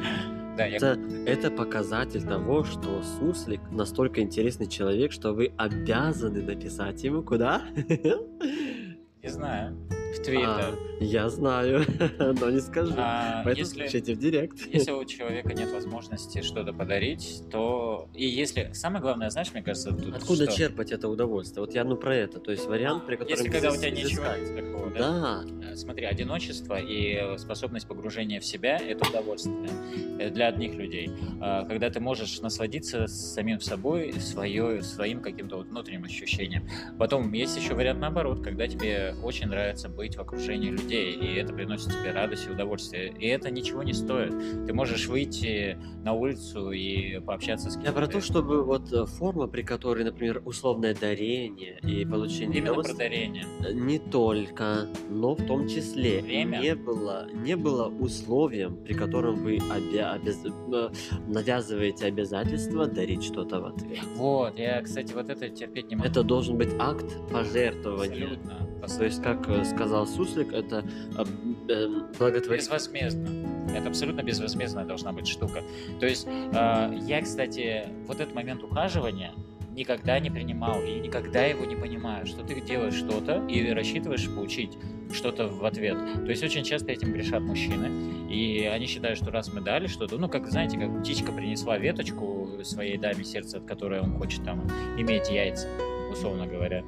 Да, 0.56 0.66
я 0.66 0.76
Это, 0.76 0.98
это 1.26 1.50
показатель 1.50 2.22
того, 2.22 2.64
что 2.64 3.02
Суслик 3.02 3.60
настолько 3.70 4.20
интересный 4.20 4.66
человек, 4.66 5.12
что 5.12 5.32
вы 5.32 5.52
обязаны 5.56 6.42
написать 6.42 7.02
ему 7.04 7.22
куда? 7.22 7.62
не 9.22 9.28
знаю. 9.28 9.76
В 9.88 10.20
А, 10.20 10.24
Твиттер. 10.24 10.78
я 11.00 11.28
знаю, 11.30 11.86
но 12.18 12.50
не 12.50 12.60
скажу. 12.60 12.92
А, 12.98 13.42
Поэтому 13.44 13.66
если, 13.66 13.84
пишите 13.84 14.14
в 14.14 14.18
директ. 14.18 14.58
если 14.72 14.90
у 14.90 15.04
человека 15.04 15.54
нет 15.54 15.70
возможности 15.72 16.42
что-то 16.42 16.72
подарить, 16.72 17.42
то... 17.50 18.08
И 18.14 18.26
если... 18.26 18.70
Самое 18.74 19.00
главное, 19.00 19.30
знаешь, 19.30 19.52
мне 19.54 19.62
кажется, 19.62 19.90
тут 19.92 20.14
Откуда 20.16 20.44
что? 20.44 20.56
черпать 20.56 20.92
это 20.92 21.08
удовольствие? 21.08 21.64
Вот 21.64 21.74
я 21.74 21.84
ну 21.84 21.96
про 21.96 22.14
это. 22.14 22.40
То 22.40 22.50
есть 22.50 22.66
вариант, 22.66 23.06
при 23.06 23.16
котором 23.16 23.38
Если 23.38 23.48
когда 23.50 23.70
у 23.70 23.76
тебя 23.76 23.90
ничего 23.90 24.24
нет 24.36 24.54
такого, 24.54 24.90
да? 24.90 24.98
Да, 24.98 25.44
Э, 25.72 25.76
Смотри, 25.76 26.04
одиночество 26.04 26.78
и 26.78 27.38
способность 27.38 27.88
погружения 27.88 28.40
в 28.40 28.44
себя– 28.44 28.76
это 28.78 29.08
удовольствие 29.08 29.70
э, 30.18 30.30
для 30.30 30.48
одних 30.48 30.74
людей. 30.74 31.10
А, 31.40 31.64
Когда 31.64 31.90
ты 31.90 32.00
можешь 32.00 32.40
насладиться 32.40 33.06
самим 33.06 33.60
собой, 33.60 34.12
свое, 34.20 34.82
своим 34.82 35.20
каким-то 35.20 35.56
вот 35.56 35.68
внутренним 35.68 36.04
ощущением. 36.04 36.68
Потом 36.98 37.32
есть 37.32 37.56
еще 37.56 37.74
вариант 37.74 38.00
наоборот, 38.00 38.42
когда 38.42 38.66
тебе 38.68 39.11
очень 39.22 39.48
нравится 39.48 39.88
быть 39.88 40.16
в 40.16 40.20
окружении 40.20 40.70
людей, 40.70 41.12
и 41.14 41.34
это 41.36 41.52
приносит 41.52 41.88
тебе 41.92 42.12
радость 42.12 42.46
и 42.46 42.50
удовольствие. 42.50 43.12
И 43.18 43.26
это 43.26 43.50
ничего 43.50 43.82
не 43.82 43.92
стоит. 43.92 44.32
Ты 44.66 44.72
можешь 44.74 45.06
выйти 45.06 45.78
на 46.04 46.12
улицу 46.12 46.70
и 46.72 47.18
пообщаться 47.20 47.70
с 47.70 47.76
я 47.76 47.82
кем-то. 47.82 47.98
про 48.00 48.06
то, 48.06 48.20
чтобы 48.20 48.62
вот 48.64 48.92
э, 48.92 49.06
форма, 49.06 49.46
при 49.48 49.62
которой, 49.62 50.04
например, 50.04 50.42
условное 50.44 50.94
дарение 50.94 51.78
и 51.82 52.04
получение 52.04 52.58
Именно 52.58 52.74
про 52.82 52.94
дарение. 52.94 53.44
не 53.72 53.98
только, 53.98 54.86
но 55.10 55.34
в 55.34 55.44
том 55.46 55.68
числе 55.68 56.20
Время? 56.22 56.58
не 56.58 56.74
было, 56.74 57.28
не 57.32 57.56
было 57.56 57.86
условием, 57.88 58.76
при 58.84 58.94
котором 58.94 59.36
вы 59.42 59.56
обя- 59.58 60.14
обяз- 60.18 60.44
э, 60.72 60.90
навязываете 61.28 62.06
обязательство 62.06 62.86
дарить 62.86 63.22
что-то 63.24 63.60
в 63.60 63.66
ответ. 63.66 64.00
Вот, 64.16 64.58
я, 64.58 64.80
кстати, 64.82 65.12
вот 65.12 65.28
это 65.28 65.48
терпеть 65.48 65.88
не 65.90 65.96
могу. 65.96 66.08
Это 66.08 66.22
должен 66.22 66.56
быть 66.56 66.70
акт 66.78 67.06
пожертвования. 67.30 68.24
абсолютно. 68.26 68.68
То 68.86 69.04
есть, 69.04 69.22
как 69.22 69.48
э, 69.48 69.64
сказал 69.64 70.06
Суслик, 70.06 70.52
это 70.52 70.84
э, 71.16 71.24
э, 71.68 71.88
благотворительность. 72.18 72.92
Безвозмездно. 72.92 73.74
Это 73.74 73.88
абсолютно 73.88 74.22
безвозмездная 74.22 74.84
должна 74.84 75.12
быть 75.12 75.26
штука. 75.26 75.62
То 76.00 76.06
есть 76.06 76.26
э, 76.26 76.98
я, 77.06 77.22
кстати, 77.22 77.86
вот 78.06 78.20
этот 78.20 78.34
момент 78.34 78.62
ухаживания 78.62 79.32
никогда 79.74 80.18
не 80.18 80.30
принимал 80.30 80.82
и 80.82 81.00
никогда 81.00 81.44
его 81.44 81.64
не 81.64 81.76
понимаю, 81.76 82.26
что 82.26 82.42
ты 82.44 82.60
делаешь 82.60 82.94
что-то 82.94 83.46
и 83.46 83.70
рассчитываешь 83.70 84.28
получить 84.28 84.76
что-то 85.12 85.48
в 85.48 85.64
ответ. 85.64 85.96
То 85.96 86.30
есть 86.30 86.42
очень 86.42 86.64
часто 86.64 86.92
этим 86.92 87.12
грешат 87.12 87.40
мужчины, 87.42 88.30
и 88.30 88.64
они 88.64 88.86
считают, 88.86 89.18
что 89.18 89.30
раз 89.30 89.52
мы 89.52 89.60
дали 89.60 89.86
что-то, 89.86 90.18
ну, 90.18 90.28
как, 90.28 90.48
знаете, 90.48 90.78
как 90.78 91.00
птичка 91.00 91.32
принесла 91.32 91.78
веточку 91.78 92.60
своей 92.62 92.98
даме 92.98 93.24
сердце, 93.24 93.58
от 93.58 93.64
которой 93.64 94.00
он 94.00 94.16
хочет 94.18 94.44
там 94.44 94.68
иметь 94.98 95.30
яйца, 95.30 95.68
условно 96.12 96.46
говоря. 96.46 96.84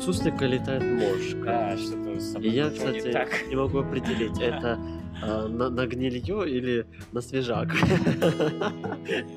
Суслика 0.00 0.46
летает 0.46 0.82
мошка. 0.82 1.44
Да, 1.44 1.76
что-то 1.76 2.20
с 2.20 2.32
собой 2.32 2.48
И 2.48 2.50
я, 2.50 2.68
пошло 2.70 2.90
не 2.90 2.98
кстати, 2.98 3.12
так. 3.12 3.28
не 3.48 3.56
могу 3.56 3.78
определить, 3.78 4.38
это 4.40 4.78
э, 5.22 5.46
на, 5.48 5.70
на 5.70 5.86
гнилье 5.86 6.48
или 6.48 6.86
на 7.12 7.20
свежак. 7.20 7.68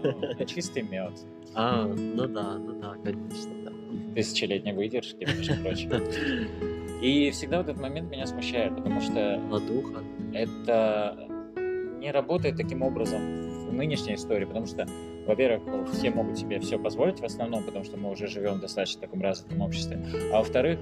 Ну, 0.03 0.45
Чистый 0.45 0.83
мед. 0.83 1.13
А, 1.53 1.85
ну 1.85 2.27
да, 2.27 2.57
ну 2.57 2.79
да, 2.79 2.95
конечно, 3.03 3.51
да. 3.65 3.71
Тысячелетней 4.15 4.73
выдержки, 4.73 5.25
между 5.25 5.55
прочим. 5.61 5.91
И 7.01 7.31
всегда 7.31 7.57
вот 7.57 7.69
этот 7.69 7.81
момент 7.81 8.11
меня 8.11 8.27
смущает, 8.27 8.75
потому 8.75 9.01
что 9.01 9.41
Ладуха. 9.49 10.03
это 10.33 11.27
не 11.99 12.11
работает 12.11 12.57
таким 12.57 12.83
образом 12.83 13.50
в 13.71 13.73
нынешней 13.73 14.15
истории, 14.15 14.45
потому 14.45 14.67
что, 14.67 14.87
во-первых, 15.25 15.89
все 15.93 16.11
могут 16.11 16.37
себе 16.37 16.59
все 16.59 16.77
позволить 16.77 17.19
в 17.19 17.25
основном, 17.25 17.63
потому 17.63 17.83
что 17.83 17.97
мы 17.97 18.11
уже 18.11 18.27
живем 18.27 18.55
в 18.55 18.61
достаточно 18.61 19.01
таком 19.01 19.21
развитом 19.21 19.61
обществе, 19.61 19.99
а 20.31 20.37
во-вторых, 20.37 20.79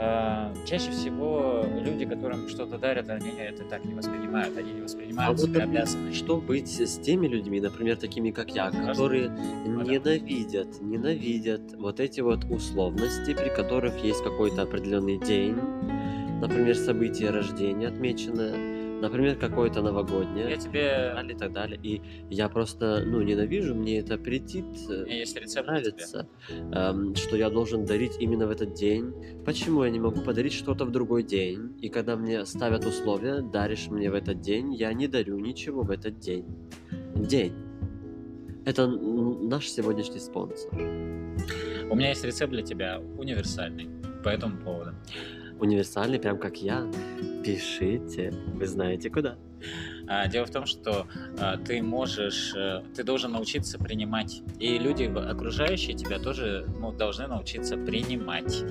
а, 0.00 0.54
чаще 0.64 0.92
всего 0.92 1.64
люди, 1.74 2.06
которым 2.06 2.48
что-то 2.48 2.78
дарят, 2.78 3.10
они 3.10 3.30
это 3.30 3.64
так 3.64 3.84
не 3.84 3.94
воспринимают, 3.94 4.56
они 4.56 4.72
не 4.72 4.80
А 4.80 4.84
воспринимают 4.84 5.40
вот 5.40 5.50
себя 5.50 5.64
обязанными. 5.64 6.12
что 6.12 6.36
быть 6.36 6.68
с 6.68 6.98
теми 7.00 7.26
людьми, 7.26 7.60
например, 7.60 7.96
такими 7.96 8.30
как 8.30 8.54
я, 8.54 8.70
которые 8.70 9.28
да. 9.28 9.42
ненавидят, 9.66 10.80
ненавидят 10.80 11.72
вот 11.76 11.98
эти 11.98 12.20
вот 12.20 12.44
условности, 12.44 13.34
при 13.34 13.48
которых 13.48 13.98
есть 14.04 14.22
какой-то 14.22 14.62
определенный 14.62 15.18
день, 15.18 15.56
например, 16.40 16.76
событие 16.76 17.30
рождения 17.30 17.88
отмеченное, 17.88 18.77
например, 19.00 19.36
какое-то 19.36 19.82
новогоднее. 19.82 20.50
Я 20.50 20.54
и 20.54 20.58
тебе... 20.58 20.88
так 20.90 21.14
далее, 21.14 21.34
и 21.34 21.38
так 21.38 21.52
далее. 21.52 21.80
И 21.82 22.02
я 22.30 22.48
просто, 22.48 23.02
ну, 23.06 23.22
ненавижу, 23.22 23.74
мне 23.74 23.98
это 24.00 24.18
претит, 24.18 24.66
э, 24.88 25.04
есть 25.08 25.36
рецепт 25.36 25.68
нравится, 25.68 26.28
эм, 26.50 27.14
что 27.14 27.36
я 27.36 27.50
должен 27.50 27.84
дарить 27.84 28.16
именно 28.20 28.46
в 28.46 28.50
этот 28.50 28.74
день. 28.74 29.12
Почему 29.44 29.84
я 29.84 29.90
не 29.90 30.00
могу 30.00 30.20
подарить 30.22 30.52
что-то 30.52 30.84
в 30.84 30.90
другой 30.90 31.22
день? 31.22 31.74
И 31.80 31.88
когда 31.88 32.16
мне 32.16 32.44
ставят 32.46 32.84
условия, 32.84 33.40
даришь 33.40 33.88
мне 33.88 34.10
в 34.10 34.14
этот 34.14 34.40
день, 34.40 34.74
я 34.74 34.92
не 34.92 35.08
дарю 35.08 35.38
ничего 35.38 35.82
в 35.82 35.90
этот 35.90 36.18
день. 36.18 36.44
День. 37.14 37.54
Это 38.64 38.86
наш 38.86 39.68
сегодняшний 39.68 40.20
спонсор. 40.20 40.70
У 41.90 41.94
меня 41.94 42.10
есть 42.10 42.24
рецепт 42.24 42.52
для 42.52 42.62
тебя, 42.62 43.00
универсальный, 43.16 43.88
по 44.22 44.28
этому 44.28 44.58
поводу. 44.58 44.92
Универсальный, 45.60 46.18
прям 46.20 46.38
как 46.38 46.62
я. 46.62 46.86
Пишите, 47.44 48.32
вы 48.54 48.66
знаете 48.66 49.10
куда. 49.10 49.36
А, 50.08 50.26
Дело 50.28 50.46
в 50.46 50.50
том, 50.50 50.66
что 50.66 51.06
а, 51.38 51.56
ты 51.58 51.82
можешь, 51.82 52.54
э, 52.56 52.82
ты 52.94 53.04
должен 53.04 53.32
научиться 53.32 53.78
принимать, 53.78 54.42
и 54.58 54.78
люди 54.78 55.04
окружающие 55.04 55.94
тебя 55.96 56.18
тоже 56.18 56.66
ну, 56.80 56.92
должны 56.92 57.26
научиться 57.26 57.76
принимать. 57.76 58.64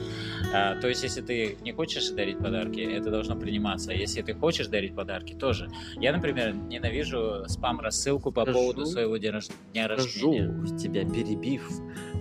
А, 0.53 0.75
То 0.81 0.87
есть, 0.87 1.03
если 1.03 1.21
ты 1.21 1.57
не 1.61 1.71
хочешь 1.71 2.09
дарить 2.09 2.39
подарки, 2.39 2.79
это 2.79 3.09
должно 3.11 3.35
приниматься. 3.35 3.91
Если 3.91 4.21
ты 4.21 4.33
хочешь 4.33 4.67
дарить 4.67 4.95
подарки, 4.95 5.33
тоже. 5.33 5.69
Я, 5.99 6.11
например, 6.11 6.53
ненавижу 6.55 7.43
спам-рассылку 7.47 8.31
по 8.31 8.41
Скажу- 8.41 8.57
поводу 8.59 8.85
своего 8.85 9.17
дня 9.17 9.31
рож- 9.31 9.49
дня 9.73 9.85
Скажу 9.85 10.31
рождения. 10.31 10.77
тебя, 10.77 11.03
перебив, 11.05 11.69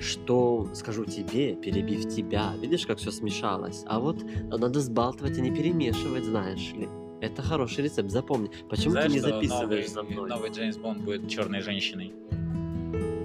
что 0.00 0.68
скажу 0.74 1.04
тебе, 1.04 1.54
перебив 1.54 2.08
тебя. 2.14 2.52
Видишь, 2.60 2.86
как 2.86 2.98
все 2.98 3.10
смешалось? 3.10 3.82
А 3.86 3.98
вот 3.98 4.22
надо 4.50 4.80
сбалтывать 4.80 5.38
и 5.38 5.40
не 5.40 5.50
перемешивать, 5.50 6.24
знаешь 6.24 6.72
ли. 6.74 6.88
Это 7.20 7.42
хороший 7.42 7.84
рецепт, 7.84 8.10
запомни. 8.10 8.50
Почему 8.68 8.92
Знаешь, 8.92 9.08
ты 9.08 9.14
не 9.14 9.20
записываешь 9.20 9.68
новый, 9.68 9.86
за 9.86 10.02
мной? 10.02 10.28
новый 10.28 10.50
Джеймс 10.50 10.76
Бонд 10.76 11.02
будет 11.02 11.28
черной 11.28 11.60
женщиной? 11.60 12.12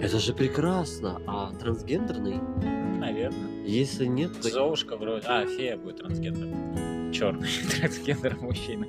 Это 0.02 0.18
же 0.20 0.34
прекрасно. 0.34 1.22
А 1.28 1.52
трансгендерный? 1.54 2.40
Наверное. 2.98 3.64
Если 3.66 4.06
нет, 4.06 4.32
то... 4.42 4.50
Золушка 4.50 4.96
вроде... 4.98 5.26
А, 5.28 5.46
фея 5.46 5.78
будет 5.78 5.98
трансгендер. 5.98 7.12
Черный 7.14 7.50
трансгендер 7.80 8.38
мужчина. 8.40 8.88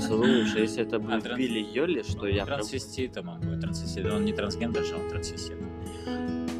Слушай, 0.00 0.62
если 0.62 0.82
это 0.82 0.98
будет 0.98 1.24
транс- 1.24 1.38
Билли 1.38 1.66
Йоли, 1.72 2.02
что 2.02 2.26
я 2.26 2.44
прям... 2.44 2.58
Трансвеститом 2.58 3.28
он 3.28 3.40
будет, 3.40 3.60
трансвеститом. 3.60 4.14
Он 4.16 4.24
не 4.24 4.32
трансгендер 4.32 4.84
же, 4.84 4.94
он 4.96 5.08
трансвестит. 5.08 5.56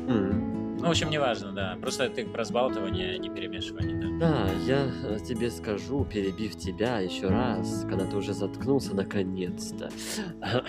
М. 0.08 0.49
Ну, 0.80 0.86
в 0.86 0.90
общем, 0.90 1.10
неважно, 1.10 1.52
да. 1.52 1.76
Просто 1.80 2.08
ты 2.08 2.24
про 2.26 2.44
сбалтывание, 2.44 3.14
а 3.14 3.18
не 3.18 3.28
перемешивание, 3.28 3.96
да. 3.96 4.10
Да, 4.20 4.50
я 4.66 4.90
э, 5.04 5.18
тебе 5.26 5.50
скажу, 5.50 6.04
перебив 6.04 6.56
тебя 6.56 7.00
еще 7.00 7.28
раз, 7.28 7.86
когда 7.88 8.06
ты 8.06 8.16
уже 8.16 8.32
заткнулся 8.32 8.94
наконец-то. 8.94 9.90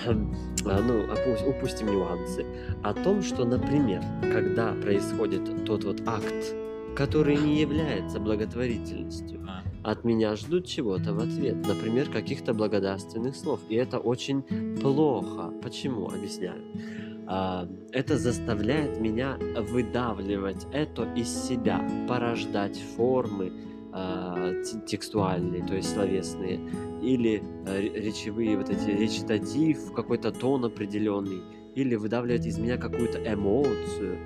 А, 0.63 0.80
ну, 0.80 1.06
упустим 1.50 1.88
нюансы. 1.88 2.45
О 2.84 2.93
том, 2.93 3.24
что, 3.24 3.45
например, 3.45 4.04
когда 4.21 4.74
происходит 4.74 5.65
тот 5.65 5.84
вот 5.84 6.02
акт, 6.06 6.56
который 6.95 7.38
не 7.38 7.60
является 7.62 8.19
благотворительностью, 8.19 9.43
А, 9.47 9.63
от 9.91 10.04
меня 10.04 10.36
ждут 10.36 10.67
чего-то 10.67 11.13
в 11.13 11.19
ответ, 11.19 11.65
например, 11.67 12.10
каких-то 12.10 12.54
благодарственных 12.54 13.36
слов. 13.36 13.60
И 13.69 13.76
это 13.76 13.97
очень 13.97 14.43
плохо. 14.80 15.52
Почему? 15.63 16.08
Объясняю. 16.08 16.62
Это 17.27 18.17
заставляет 18.17 18.99
меня 18.99 19.38
выдавливать 19.38 20.67
это 20.73 21.03
из 21.15 21.27
себя, 21.27 21.81
порождать 22.07 22.77
формы 22.95 23.51
а, 23.93 24.53
те- 24.63 24.79
текстуальные, 24.86 25.65
то 25.65 25.75
есть 25.75 25.93
словесные, 25.93 26.60
или 27.01 27.43
ре- 27.65 27.89
речевые, 27.89 28.57
вот 28.57 28.69
эти 28.69 28.89
речитатив, 28.89 29.91
какой-то 29.93 30.31
тон 30.31 30.65
определенный, 30.65 31.41
или 31.75 31.95
выдавливать 31.95 32.45
из 32.45 32.57
меня 32.57 32.77
какую-то 32.77 33.21
эмоцию, 33.34 34.17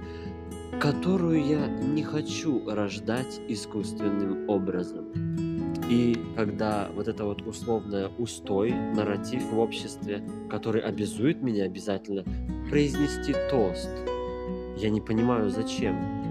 которую 0.79 1.43
я 1.45 1.67
не 1.67 2.03
хочу 2.03 2.69
рождать 2.69 3.41
искусственным 3.47 4.49
образом. 4.49 5.05
И 5.89 6.17
когда 6.35 6.89
вот 6.95 7.07
это 7.07 7.25
вот 7.25 7.43
условное 7.43 8.09
устой, 8.17 8.71
нарратив 8.71 9.43
в 9.51 9.59
обществе, 9.59 10.23
который 10.49 10.81
обязует 10.81 11.43
меня 11.43 11.65
обязательно 11.65 12.23
произнести 12.69 13.35
тост, 13.51 13.89
я 14.77 14.89
не 14.89 14.99
понимаю, 14.99 15.49
зачем. 15.49 16.24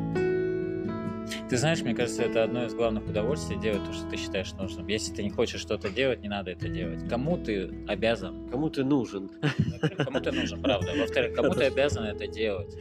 Ты 1.49 1.59
знаешь, 1.59 1.83
мне 1.83 1.95
кажется, 1.95 2.23
это 2.23 2.43
одно 2.43 2.65
из 2.65 2.75
главных 2.75 3.07
удовольствий 3.07 3.57
делать 3.57 3.85
то, 3.85 3.93
что 3.93 4.09
ты 4.09 4.17
считаешь 4.17 4.53
нужным. 4.55 4.87
Если 4.89 5.15
ты 5.15 5.23
не 5.23 5.31
хочешь 5.31 5.61
что-то 5.61 5.91
делать, 5.91 6.23
не 6.23 6.29
надо 6.29 6.53
это 6.53 6.69
делать. 6.69 7.07
Кому 7.09 7.37
ты 7.37 7.71
обязан? 7.87 8.49
Кому 8.49 8.71
ты 8.71 8.83
нужен? 8.83 9.31
Кому 9.99 10.21
ты 10.21 10.33
нужен, 10.33 10.63
правда. 10.63 10.93
Во-вторых, 10.97 11.35
кому 11.35 11.53
ты 11.53 11.65
обязан 11.65 12.05
это 12.05 12.27
делать? 12.27 12.75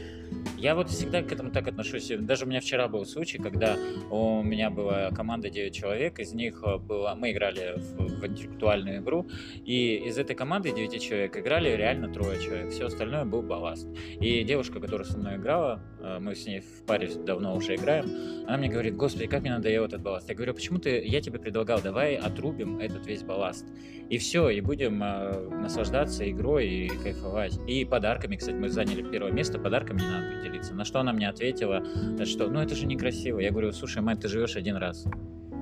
Я 0.58 0.76
вот 0.76 0.90
всегда 0.90 1.22
к 1.22 1.32
этому 1.32 1.52
так 1.52 1.68
отношусь. 1.68 2.10
Даже 2.20 2.46
у 2.46 2.48
меня 2.48 2.62
вчера 2.62 2.88
был 2.88 3.06
случай, 3.06 3.38
когда 3.38 3.78
у 4.10 4.42
меня 4.42 4.70
была 4.70 5.10
команда 5.12 5.50
9 5.50 5.74
человек, 5.74 6.20
из 6.20 6.34
них 6.34 6.64
э, 6.66 6.78
было... 6.78 7.16
Мы 7.16 7.32
играли 7.32 7.74
в, 7.78 8.22
в 8.22 8.26
интеллектуальную 8.26 9.00
игру, 9.00 9.28
и 9.66 9.96
из 9.96 10.18
этой 10.18 10.36
команды 10.36 10.72
9 10.72 11.02
человек 11.02 11.38
играли 11.38 11.70
реально 11.70 12.12
трое 12.12 12.42
человек. 12.42 12.72
Все 12.72 12.86
остальное 12.86 13.26
был 13.26 13.42
балласт. 13.42 13.88
И 14.20 14.44
девушка, 14.44 14.80
которая 14.80 15.06
со 15.06 15.18
мной 15.18 15.36
играла, 15.36 15.82
э, 16.00 16.20
мы 16.20 16.36
с 16.36 16.46
ней 16.46 16.62
в 16.62 16.86
паре 16.86 17.10
давно 17.14 17.56
уже 17.56 17.76
играем, 17.76 18.06
она 18.54 18.60
мне 18.60 18.70
говорит, 18.70 18.96
господи, 18.96 19.26
как 19.26 19.42
мне 19.42 19.50
надоел 19.50 19.86
этот 19.86 20.04
балласт. 20.04 20.30
Я 20.30 20.36
говорю, 20.36 20.54
почему 20.54 20.78
ты, 20.78 21.04
я 21.04 21.22
тебе 21.22 21.40
предлагал, 21.40 21.82
давай 21.82 22.16
отрубим 22.16 22.78
этот 22.78 23.08
весь 23.08 23.24
балласт. 23.24 23.66
И 24.12 24.20
все, 24.20 24.48
и 24.50 24.62
будем 24.62 25.02
э, 25.02 25.50
наслаждаться 25.50 26.30
игрой 26.30 26.68
и 26.68 26.88
кайфовать. 26.90 27.58
И 27.68 27.84
подарками, 27.84 28.36
кстати, 28.36 28.54
мы 28.54 28.70
заняли 28.70 29.02
первое 29.02 29.32
место, 29.32 29.58
подарками 29.58 30.02
не 30.02 30.06
надо 30.06 30.44
делиться. 30.44 30.76
На 30.76 30.86
что 30.86 31.00
она 31.00 31.14
мне 31.14 31.28
ответила, 31.28 31.84
что 32.26 32.48
ну 32.48 32.60
это 32.60 32.76
же 32.76 32.86
некрасиво. 32.86 33.40
Я 33.40 33.50
говорю, 33.50 33.72
слушай, 33.72 34.04
мать, 34.04 34.20
ты 34.20 34.28
живешь 34.28 34.56
один 34.56 34.76
раз. 34.76 35.08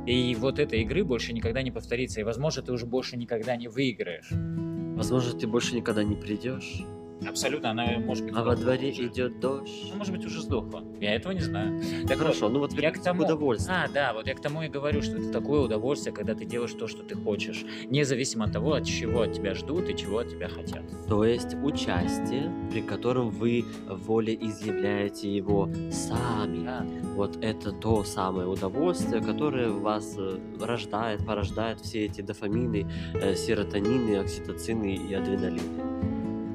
И 0.06 0.36
вот 0.36 0.60
этой 0.60 0.82
игры 0.82 1.06
больше 1.06 1.32
никогда 1.32 1.62
не 1.62 1.71
повторится. 1.71 2.19
И, 2.19 2.23
возможно, 2.23 2.62
ты 2.62 2.73
уже 2.73 2.86
больше 2.86 3.15
никогда 3.15 3.56
не 3.56 3.69
выиграешь. 3.69 4.32
Возможно, 4.97 5.39
ты 5.39 5.47
больше 5.47 5.75
никогда 5.75 6.04
не 6.04 6.15
придешь. 6.15 6.84
Абсолютно, 7.27 7.71
она 7.71 7.99
может 7.99 8.25
быть 8.25 8.34
А 8.36 8.43
во 8.43 8.55
дворе 8.55 8.91
уже. 8.91 9.07
идет 9.07 9.39
дождь. 9.39 9.89
Ну, 9.91 9.97
может 9.97 10.13
быть, 10.15 10.25
уже 10.25 10.41
сдохла. 10.41 10.84
Я 10.99 11.15
этого 11.15 11.34
не 11.34 11.39
знаю. 11.41 11.81
Так 12.07 12.17
Хорошо, 12.17 12.45
вот, 12.45 12.53
ну 12.53 12.60
вот 12.60 12.73
я 12.73 12.91
к 12.91 13.01
тому... 13.01 13.23
удовольствию. 13.23 13.77
А, 13.77 13.88
да, 13.88 14.13
вот 14.13 14.27
я 14.27 14.34
к 14.34 14.41
тому 14.41 14.63
и 14.63 14.67
говорю, 14.67 15.01
что 15.01 15.17
это 15.17 15.31
такое 15.31 15.62
удовольствие, 15.62 16.13
когда 16.13 16.34
ты 16.34 16.45
делаешь 16.45 16.73
то, 16.73 16.88
что 16.88 17.03
ты 17.03 17.15
хочешь, 17.15 17.63
независимо 17.89 18.45
от 18.45 18.53
того, 18.53 18.73
от 18.73 18.86
чего 18.86 19.21
от 19.21 19.34
тебя 19.34 19.53
ждут 19.53 19.88
и 19.89 19.95
чего 19.95 20.19
от 20.19 20.29
тебя 20.29 20.47
хотят. 20.49 20.84
То 21.07 21.23
есть 21.25 21.55
участие, 21.63 22.51
при 22.71 22.81
котором 22.81 23.29
вы 23.29 23.65
волеизъявляете 23.88 25.34
его 25.34 25.69
сами. 25.91 26.65
Да. 26.65 26.86
Вот 27.15 27.38
это 27.43 27.71
то 27.71 28.03
самое 28.03 28.47
удовольствие, 28.47 29.21
которое 29.21 29.69
вас 29.69 30.15
э, 30.17 30.39
рождает, 30.60 31.25
порождает 31.25 31.79
все 31.81 32.05
эти 32.05 32.21
дофамины, 32.21 32.89
э, 33.13 33.36
серотонины, 33.36 34.17
окситоцины 34.17 34.95
и 34.95 35.13
адреналины. 35.13 36.11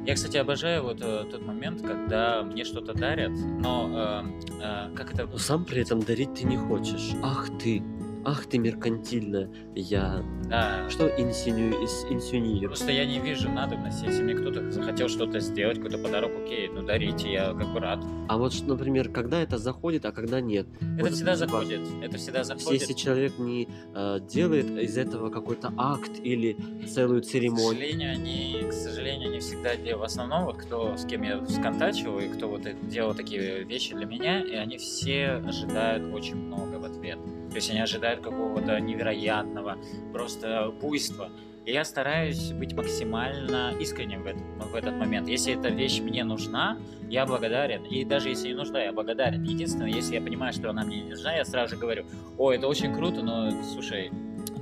Я, 0.06 0.14
кстати, 0.14 0.36
обожаю 0.36 0.84
вот 0.84 0.98
э, 1.00 1.24
тот 1.28 1.42
момент, 1.42 1.82
когда 1.82 2.44
мне 2.44 2.64
что-то 2.64 2.94
дарят, 2.94 3.32
но 3.32 3.90
э, 3.92 4.46
э, 4.62 4.94
как 4.94 5.12
это... 5.12 5.26
Но 5.26 5.36
сам 5.36 5.64
при 5.64 5.82
этом 5.82 6.00
дарить 6.00 6.32
ты 6.34 6.44
не 6.44 6.56
хочешь. 6.56 7.10
Ах 7.24 7.48
ты, 7.58 7.82
ах 8.28 8.46
ты 8.46 8.58
меркантильная, 8.58 9.48
я 9.76 10.22
Да. 10.50 10.90
что 10.90 11.06
инсиню, 11.08 11.74
инсинирую? 12.10 12.68
Просто 12.70 12.90
я 12.90 13.04
не 13.06 13.20
вижу 13.20 13.48
надобности, 13.48 14.06
если 14.06 14.22
мне 14.24 14.34
кто-то 14.34 14.70
захотел 14.72 15.08
что-то 15.08 15.38
сделать, 15.40 15.76
какой-то 15.76 15.98
подарок, 15.98 16.32
окей, 16.44 16.68
ну 16.68 16.82
дарите, 16.82 17.30
я 17.32 17.54
как 17.54 17.72
бы 17.72 17.78
рад. 17.80 18.00
А 18.28 18.36
вот, 18.36 18.52
например, 18.66 19.10
когда 19.10 19.40
это 19.40 19.58
заходит, 19.58 20.04
а 20.06 20.12
когда 20.12 20.40
нет? 20.40 20.66
Это 20.80 21.04
Вот 21.04 21.12
всегда 21.12 21.34
типа, 21.36 21.46
заходит, 21.46 21.80
это 22.02 22.16
всегда 22.18 22.40
Если 22.40 22.54
заходит. 22.58 22.96
человек 22.96 23.38
не 23.38 23.68
э, 23.94 24.18
делает 24.28 24.70
из 24.70 24.98
этого 24.98 25.30
какой-то 25.30 25.72
акт 25.76 26.10
или 26.22 26.56
целую 26.88 27.22
К 27.22 27.26
церемонию, 27.26 27.74
сожалению, 27.80 28.12
они, 28.12 28.64
к 28.68 28.72
сожалению, 28.72 29.28
они 29.30 29.38
всегда 29.38 29.76
делают. 29.76 30.00
В 30.00 30.04
основном, 30.04 30.44
вот 30.46 30.56
кто 30.56 30.96
с 30.96 31.04
кем 31.04 31.22
я 31.22 31.46
сконтачивал 31.46 32.18
и 32.18 32.28
кто 32.28 32.48
вот 32.48 32.66
это- 32.66 32.84
делал 32.86 33.14
такие 33.14 33.62
вещи 33.64 33.94
для 33.94 34.06
меня, 34.06 34.40
и 34.40 34.54
они 34.54 34.78
все 34.78 35.42
ожидают 35.46 36.12
очень 36.12 36.34
много 36.36 36.78
в 36.80 36.84
ответ. 36.84 37.18
То 37.56 37.58
есть 37.58 37.70
они 37.70 37.80
ожидают 37.80 38.20
какого-то 38.20 38.78
невероятного, 38.80 39.78
просто 40.12 40.74
буйства. 40.78 41.30
И 41.64 41.72
я 41.72 41.86
стараюсь 41.86 42.52
быть 42.52 42.74
максимально 42.74 43.72
искренним 43.80 44.24
в 44.24 44.26
этот, 44.26 44.42
в 44.42 44.74
этот 44.74 44.94
момент. 44.94 45.26
Если 45.26 45.58
эта 45.58 45.70
вещь 45.70 46.00
мне 46.00 46.22
нужна, 46.22 46.76
я 47.08 47.24
благодарен. 47.24 47.82
И 47.84 48.04
даже 48.04 48.28
если 48.28 48.48
не 48.48 48.54
нужна, 48.54 48.82
я 48.82 48.92
благодарен. 48.92 49.42
Единственное, 49.42 49.88
если 49.88 50.16
я 50.16 50.20
понимаю, 50.20 50.52
что 50.52 50.68
она 50.68 50.84
мне 50.84 51.00
не 51.00 51.08
нужна, 51.08 51.34
я 51.34 51.46
сразу 51.46 51.76
же 51.76 51.80
говорю, 51.80 52.04
о, 52.36 52.52
это 52.52 52.68
очень 52.68 52.94
круто, 52.94 53.22
но 53.22 53.50
слушай, 53.62 54.10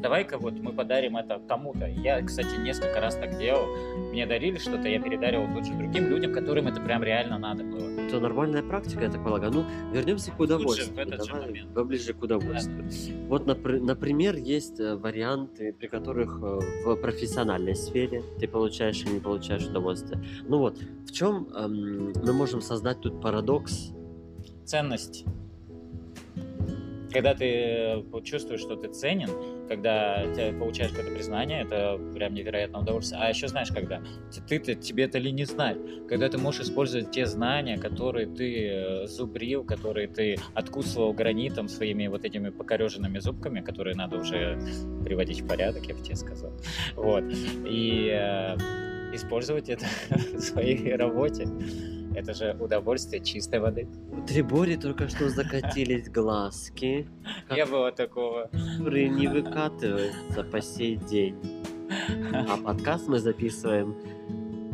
давай-ка 0.04 0.36
вот 0.36 0.52
мы 0.60 0.70
подарим 0.72 1.16
это 1.16 1.40
кому-то. 1.48 1.86
Я, 1.86 2.20
кстати, 2.22 2.60
несколько 2.60 3.00
раз 3.00 3.16
так 3.16 3.38
делал. 3.38 3.64
Мне 4.12 4.26
дарили 4.26 4.58
что-то, 4.58 4.86
я 4.86 5.00
передарил 5.00 5.48
тут 5.54 5.64
же 5.64 5.72
другим 5.72 6.08
людям, 6.08 6.30
которым 6.34 6.68
это 6.68 6.78
прям 6.82 7.02
реально 7.02 7.38
надо 7.38 7.64
было. 7.64 7.88
это 7.98 8.20
нормальная 8.20 8.62
практика, 8.62 9.04
я 9.04 9.10
так 9.10 9.24
полагаю. 9.24 9.50
Ну, 9.52 9.64
вернемся 9.94 10.30
к 10.30 10.38
удовольствию. 10.38 10.94
в 10.94 10.98
этот 10.98 11.24
же 11.24 11.32
Давай 11.32 11.46
момент. 11.46 11.74
поближе 11.74 12.12
к 12.12 12.22
удовольствию. 12.22 12.84
Вот, 13.28 13.46
напр- 13.46 13.80
например, 13.80 14.36
есть 14.36 14.78
э, 14.78 14.94
варианты, 14.94 15.72
при 15.72 15.86
которых 15.86 16.38
э, 16.42 16.60
в 16.84 16.96
профессиональной 16.96 17.74
сфере 17.74 18.22
ты 18.38 18.46
получаешь 18.46 19.02
или 19.04 19.14
не 19.14 19.20
получаешь 19.20 19.64
удовольствие. 19.66 20.22
Ну 20.46 20.58
вот, 20.58 20.78
в 21.06 21.12
чем 21.12 21.48
эм, 21.54 22.12
мы 22.22 22.32
можем 22.34 22.60
создать 22.60 23.00
тут 23.00 23.22
парадокс? 23.22 23.94
Ценность. 24.66 25.24
Когда 27.10 27.34
ты 27.34 27.44
э, 27.46 28.02
чувствуешь, 28.22 28.60
что 28.60 28.76
ты 28.76 28.88
ценен, 28.88 29.30
когда 29.68 30.24
ты 30.35 30.53
получаешь 30.53 30.90
какое-то 30.92 31.14
признание, 31.14 31.62
это 31.62 31.98
прям 32.14 32.35
невероятное 32.35 32.81
удовольствие. 32.81 33.20
А 33.22 33.29
еще 33.29 33.48
знаешь, 33.48 33.70
когда 33.70 34.03
ты-то 34.48 34.74
тебе 34.74 35.05
это 35.05 35.18
ли 35.18 35.33
не 35.33 35.44
знать, 35.44 35.79
когда 36.09 36.29
ты 36.29 36.38
можешь 36.38 36.62
использовать 36.62 37.11
те 37.11 37.27
знания, 37.27 37.79
которые 37.79 38.27
ты 38.27 38.68
э, 38.68 39.07
зубрил, 39.07 39.64
которые 39.64 40.09
ты 40.09 40.38
откусывал 40.55 41.12
гранитом 41.12 41.68
своими 41.68 42.07
вот 42.07 42.24
этими 42.24 42.50
покореженными 42.50 43.18
зубками, 43.18 43.61
которые 43.61 43.96
надо 43.96 44.18
уже 44.18 44.59
приводить 45.05 45.40
в 45.40 45.46
порядок, 45.46 45.85
я 45.87 45.94
бы 45.94 46.03
тебе 46.03 46.16
сказал. 46.16 46.53
Вот. 46.96 47.24
И 47.66 48.11
э, 48.12 48.57
использовать 49.14 49.68
это 49.68 49.87
в 50.11 50.40
своей 50.40 50.94
работе. 50.94 51.46
Это 52.14 52.33
же 52.33 52.57
удовольствие 52.61 53.22
чистой 53.22 53.59
воды. 53.61 53.88
У 54.12 54.22
Трибори 54.27 54.77
только 54.77 55.09
что 55.09 55.29
закатились 55.29 56.09
глазки, 56.09 57.07
Не 57.50 57.66
было 57.66 57.90
такого. 57.92 58.50
которые 58.79 59.09
не 59.09 59.27
выкатываются 59.27 60.44
по 60.44 60.61
сей 60.61 60.96
день. 60.96 61.37
А 62.33 62.57
подкаст 62.57 63.09
мы 63.09 63.18
записываем 63.18 63.94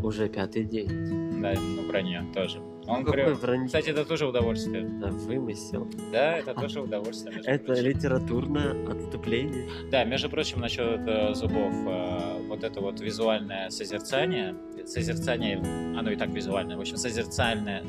уже 0.03 0.29
пятый 0.29 0.65
день. 0.65 1.41
Да, 1.41 1.55
ну 1.59 1.89
про 1.89 2.03
нее 2.03 2.25
тоже. 2.35 2.61
Он 2.87 3.05
Какое 3.05 3.37
прям-. 3.37 3.67
Кстати, 3.67 3.91
это 3.91 4.05
тоже 4.05 4.27
удовольствие. 4.27 4.83
Это 4.99 5.09
вымысел. 5.13 5.89
Да, 6.13 6.39
это 6.39 6.55
тоже 6.55 6.81
удовольствие. 6.81 7.41
Это 7.45 7.65
прочим. 7.67 7.85
литературное 7.85 8.91
отступление. 8.91 9.69
Да, 9.91 10.05
между 10.05 10.29
прочим, 10.29 10.61
насчет 10.61 11.01
э, 11.07 11.35
зубов, 11.35 11.73
э, 11.73 12.47
вот 12.49 12.65
это 12.65 12.81
вот 12.81 13.01
визуальное 13.01 13.71
созерцание, 13.71 14.57
созерцание, 14.91 15.59
оно 15.97 16.11
и 16.11 16.17
так 16.17 16.31
визуальное, 16.31 16.77
в 16.77 16.81
общем, 16.81 16.97
созерцательное, 16.97 17.85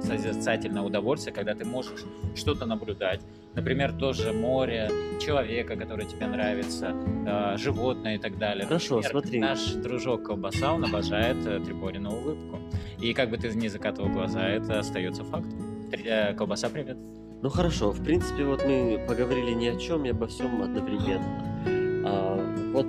созерцательное 0.00 0.82
удовольствие, 0.82 1.34
когда 1.34 1.54
ты 1.54 1.64
можешь 1.64 2.04
что-то 2.34 2.66
наблюдать, 2.66 3.20
например, 3.54 3.92
тоже 3.92 4.32
море, 4.32 4.90
человека, 5.20 5.76
который 5.76 6.06
тебе 6.06 6.26
нравится, 6.26 6.94
э, 7.26 7.56
животное 7.56 8.16
и 8.16 8.18
так 8.18 8.38
далее. 8.38 8.66
Хорошо, 8.66 8.96
Например, 8.96 9.22
смотри. 9.22 9.40
Наш 9.40 9.72
дружок 9.72 10.22
Колбаса, 10.22 10.72
он 10.72 10.84
обожает 10.84 11.36
э, 11.46 11.58
улыбку. 11.58 12.58
И 13.00 13.12
как 13.12 13.30
бы 13.30 13.36
ты 13.36 13.48
ни 13.48 13.68
закатывал 13.68 14.08
глаза, 14.10 14.48
это 14.48 14.78
остается 14.78 15.24
факт. 15.24 15.48
Три- 15.90 16.04
э, 16.06 16.34
Колбаса, 16.34 16.68
привет. 16.68 16.96
Ну 17.42 17.50
хорошо, 17.50 17.90
в 17.90 18.02
принципе, 18.02 18.44
вот 18.44 18.64
мы 18.64 19.04
поговорили 19.06 19.50
ни 19.50 19.66
о 19.66 19.76
чем 19.76 20.04
и 20.04 20.10
обо 20.10 20.26
всем 20.26 20.62
одновременно. 20.62 21.62
А, 22.08 22.72
вот 22.72 22.86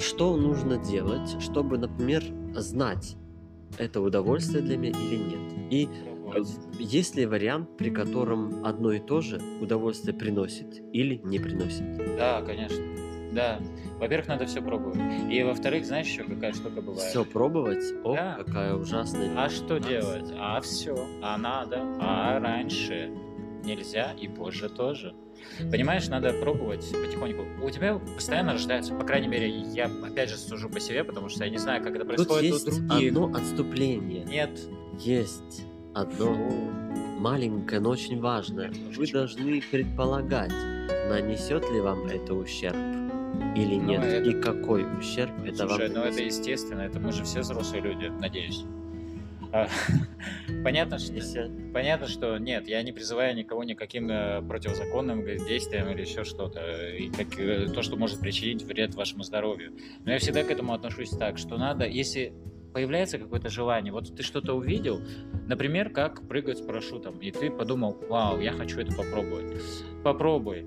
что 0.00 0.36
нужно 0.36 0.76
делать, 0.76 1.36
чтобы, 1.40 1.78
например, 1.78 2.22
знать, 2.54 3.16
это 3.78 4.00
удовольствие 4.00 4.62
для 4.62 4.76
меня 4.76 4.98
или 4.98 5.16
нет? 5.16 5.40
И 5.70 5.88
э, 6.34 6.42
есть 6.78 7.16
ли 7.16 7.26
вариант, 7.26 7.76
при 7.76 7.90
котором 7.90 8.64
одно 8.64 8.92
и 8.92 9.00
то 9.00 9.20
же 9.20 9.40
удовольствие 9.60 10.14
приносит 10.14 10.80
или 10.92 11.16
не 11.24 11.38
приносит? 11.38 12.16
Да, 12.16 12.42
конечно. 12.42 12.84
Да. 13.32 13.58
Во-первых, 13.98 14.28
надо 14.28 14.44
все 14.44 14.60
пробовать. 14.60 14.98
И 15.30 15.42
во-вторых, 15.42 15.86
знаешь 15.86 16.06
еще 16.06 16.24
какая 16.24 16.52
штука 16.52 16.82
бывает? 16.82 17.00
Все 17.00 17.24
пробовать? 17.24 17.82
О, 18.04 18.14
Да. 18.14 18.34
какая 18.44 18.74
ужасная. 18.74 19.30
А 19.36 19.48
что 19.48 19.78
делать? 19.78 20.30
А 20.38 20.60
все. 20.60 21.06
А 21.22 21.38
надо. 21.38 21.80
А 21.98 22.38
раньше 22.38 23.10
нельзя 23.64 24.12
и 24.12 24.28
позже 24.28 24.68
тоже. 24.68 25.14
Понимаешь, 25.70 26.08
надо 26.08 26.32
пробовать 26.32 26.86
потихоньку. 26.92 27.42
У 27.64 27.70
тебя 27.70 27.98
постоянно 28.14 28.52
рождается, 28.52 28.94
по 28.94 29.04
крайней 29.04 29.28
мере, 29.28 29.48
я 29.48 29.86
опять 29.86 30.30
же 30.30 30.36
сужу 30.36 30.68
по 30.68 30.78
себе, 30.80 31.04
потому 31.04 31.28
что 31.28 31.44
я 31.44 31.50
не 31.50 31.58
знаю, 31.58 31.82
как 31.82 31.94
это 31.96 32.04
Тут 32.04 32.28
происходит 32.28 32.52
есть 32.52 32.68
у 32.68 32.70
других. 32.86 33.08
одно 33.12 33.26
отступление. 33.34 34.24
Нет. 34.24 34.50
Есть 35.00 35.64
одно 35.94 36.34
маленькое, 37.18 37.80
но 37.80 37.90
очень 37.90 38.20
важное. 38.20 38.72
Вы 38.96 39.06
должны 39.10 39.62
предполагать, 39.70 40.52
нанесет 41.08 41.68
ли 41.70 41.80
вам 41.80 42.06
это 42.06 42.34
ущерб 42.34 42.76
или 43.56 43.76
Ну, 43.76 43.82
нет, 43.84 44.04
это- 44.04 44.30
и 44.30 44.40
какой 44.40 44.84
ущерб 44.98 45.32
это 45.44 45.66
Слушай, 45.68 45.88
вам 45.88 45.94
ну 45.96 46.02
это 46.04 46.16
нанесет. 46.16 46.26
естественно, 46.26 46.80
это 46.82 47.00
мы 47.00 47.12
же 47.12 47.24
все 47.24 47.40
взрослые 47.40 47.82
люди, 47.82 48.06
надеюсь. 48.20 48.64
А, 49.52 49.68
Понятно, 50.64 50.98
что 50.98 51.12
Понятно, 51.72 52.08
что 52.08 52.38
нет, 52.38 52.68
я 52.68 52.82
не 52.82 52.92
призываю 52.92 53.34
никого 53.36 53.64
никаким 53.64 54.10
э, 54.10 54.42
противозаконным 54.42 55.24
действиям 55.24 55.90
или 55.90 56.02
еще 56.02 56.24
что-то, 56.24 56.60
и 56.88 57.10
как, 57.10 57.38
э, 57.38 57.68
то, 57.68 57.82
что 57.82 57.96
может 57.96 58.20
причинить 58.20 58.62
вред 58.62 58.94
вашему 58.94 59.24
здоровью. 59.24 59.72
Но 60.04 60.12
я 60.12 60.18
всегда 60.18 60.44
к 60.44 60.50
этому 60.50 60.72
отношусь 60.72 61.10
так, 61.10 61.38
что 61.38 61.56
надо, 61.56 61.86
если 61.86 62.32
появляется 62.72 63.18
какое-то 63.18 63.48
желание, 63.48 63.92
вот 63.92 64.14
ты 64.16 64.22
что-то 64.22 64.54
увидел, 64.54 65.00
например, 65.46 65.90
как 65.90 66.26
прыгать 66.26 66.58
с 66.58 66.60
парашютом, 66.62 67.18
и 67.18 67.30
ты 67.30 67.50
подумал, 67.50 67.98
вау, 68.08 68.40
я 68.40 68.52
хочу 68.52 68.80
это 68.80 68.94
попробовать. 68.94 69.60
Попробуй. 70.02 70.64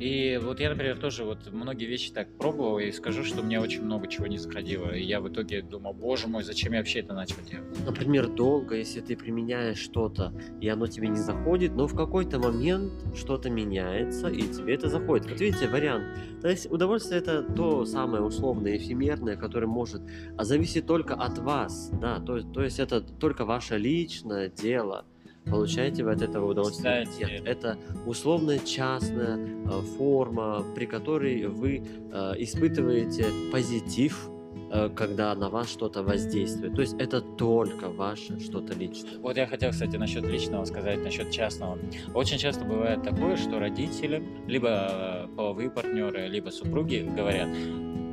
И 0.00 0.38
вот 0.42 0.60
я, 0.60 0.70
например, 0.70 0.98
тоже 0.98 1.24
вот 1.24 1.50
многие 1.52 1.86
вещи 1.86 2.12
так 2.12 2.28
пробовал 2.36 2.78
и 2.78 2.92
скажу, 2.92 3.24
что 3.24 3.42
мне 3.42 3.60
очень 3.60 3.82
много 3.82 4.06
чего 4.06 4.26
не 4.26 4.38
заходило. 4.38 4.90
И 4.90 5.02
я 5.02 5.20
в 5.20 5.28
итоге 5.28 5.62
думал, 5.62 5.92
боже 5.92 6.28
мой, 6.28 6.44
зачем 6.44 6.72
я 6.72 6.78
вообще 6.78 7.00
это 7.00 7.14
начал 7.14 7.36
делать? 7.50 7.84
Например, 7.84 8.28
долго, 8.28 8.76
если 8.76 9.00
ты 9.00 9.16
применяешь 9.16 9.78
что-то, 9.78 10.32
и 10.60 10.68
оно 10.68 10.86
тебе 10.86 11.08
не 11.08 11.18
заходит, 11.18 11.74
но 11.74 11.86
в 11.86 11.96
какой-то 11.96 12.38
момент 12.38 12.92
что-то 13.16 13.50
меняется, 13.50 14.28
и 14.28 14.42
тебе 14.42 14.74
это 14.74 14.88
заходит. 14.88 15.28
Вот 15.28 15.40
видите, 15.40 15.68
вариант. 15.68 16.04
То 16.40 16.48
есть 16.48 16.70
удовольствие 16.70 17.20
это 17.20 17.42
то 17.42 17.84
самое 17.84 18.22
условное, 18.22 18.76
эфемерное, 18.76 19.36
которое 19.36 19.66
может 19.66 20.02
а 20.36 20.44
зависит 20.44 20.86
только 20.86 21.14
от 21.14 21.38
вас, 21.38 21.90
да, 22.00 22.20
то, 22.20 22.40
то 22.42 22.62
есть 22.62 22.78
это 22.78 23.00
только 23.00 23.44
ваше 23.44 23.76
личное 23.76 24.48
дело. 24.48 25.04
Получаете 25.50 26.04
вы 26.04 26.12
от 26.12 26.22
этого 26.22 26.50
удовольствие? 26.50 27.04
Кстати. 27.04 27.30
Нет, 27.30 27.42
это 27.46 27.78
условная 28.06 28.58
частная 28.58 29.38
э, 29.38 29.80
форма, 29.96 30.64
при 30.74 30.86
которой 30.86 31.46
вы 31.46 31.82
э, 32.12 32.34
испытываете 32.38 33.26
позитив, 33.52 34.28
э, 34.70 34.90
когда 34.94 35.34
на 35.34 35.48
вас 35.48 35.70
что-то 35.70 36.02
воздействует. 36.02 36.74
То 36.74 36.80
есть 36.80 36.94
это 36.98 37.20
только 37.20 37.88
ваше 37.88 38.40
что-то 38.40 38.74
личное. 38.74 39.18
Вот 39.18 39.36
я 39.36 39.46
хотел, 39.46 39.70
кстати, 39.70 39.96
насчет 39.96 40.24
личного 40.24 40.64
сказать, 40.64 41.02
насчет 41.02 41.30
частного. 41.30 41.78
Очень 42.14 42.38
часто 42.38 42.64
бывает 42.64 43.02
такое, 43.02 43.36
что 43.36 43.58
родители, 43.58 44.22
либо 44.46 45.28
половые 45.36 45.70
партнеры, 45.70 46.28
либо 46.28 46.50
супруги 46.50 47.08
говорят, 47.16 47.48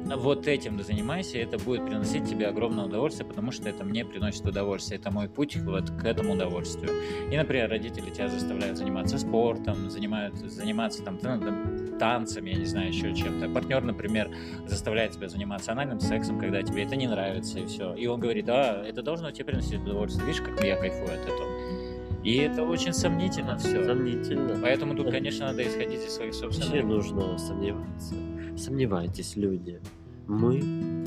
вот 0.05 0.47
этим 0.47 0.81
занимайся, 0.81 1.37
и 1.37 1.41
это 1.41 1.57
будет 1.57 1.85
приносить 1.85 2.29
тебе 2.29 2.47
огромное 2.47 2.85
удовольствие, 2.85 3.27
потому 3.27 3.51
что 3.51 3.67
это 3.67 3.83
мне 3.83 4.05
приносит 4.05 4.45
удовольствие, 4.45 4.99
это 4.99 5.11
мой 5.11 5.27
путь 5.27 5.55
вот 5.57 5.89
к 5.89 6.05
этому 6.05 6.33
удовольствию. 6.33 6.91
И, 7.31 7.35
например, 7.35 7.69
родители 7.69 8.09
тебя 8.11 8.27
заставляют 8.27 8.77
заниматься 8.77 9.17
спортом, 9.17 9.89
занимают, 9.89 10.35
заниматься 10.35 11.03
там, 11.03 11.17
тан- 11.17 11.41
там, 11.41 11.97
танцами, 11.97 12.51
я 12.51 12.57
не 12.57 12.65
знаю, 12.65 12.89
еще 12.89 13.13
чем-то. 13.15 13.49
Партнер, 13.49 13.83
например, 13.83 14.29
заставляет 14.67 15.13
тебя 15.13 15.27
заниматься 15.27 15.71
анальным 15.71 15.99
сексом, 15.99 16.39
когда 16.39 16.61
тебе 16.61 16.83
это 16.83 16.95
не 16.95 17.07
нравится, 17.07 17.59
и 17.59 17.65
все. 17.65 17.95
И 17.95 18.05
он 18.05 18.19
говорит, 18.19 18.45
да, 18.45 18.83
это 18.85 19.01
должно 19.01 19.31
тебе 19.31 19.45
приносить 19.45 19.81
удовольствие, 19.81 20.27
видишь, 20.27 20.41
как 20.41 20.63
я 20.63 20.75
кайфую 20.75 21.05
от 21.05 21.25
этого. 21.25 21.85
И 22.23 22.37
это 22.37 22.63
очень 22.63 22.91
сомнительно 22.91 23.55
все. 23.57 23.85
Сомнительно. 23.85 24.59
Поэтому 24.61 24.95
тут, 24.95 25.11
конечно, 25.11 25.47
надо 25.47 25.61
исходить 25.61 26.03
из 26.03 26.15
своих 26.15 26.33
Вообще 26.33 26.59
собственных... 26.59 26.85
нужно 26.85 27.37
сомневаться. 27.37 28.15
Сомневайтесь, 28.57 29.35
люди. 29.35 29.81
Мы... 30.27 31.03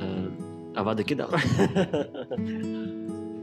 Э, 0.00 0.30
Авада 0.76 1.02
Кедавра. 1.02 1.40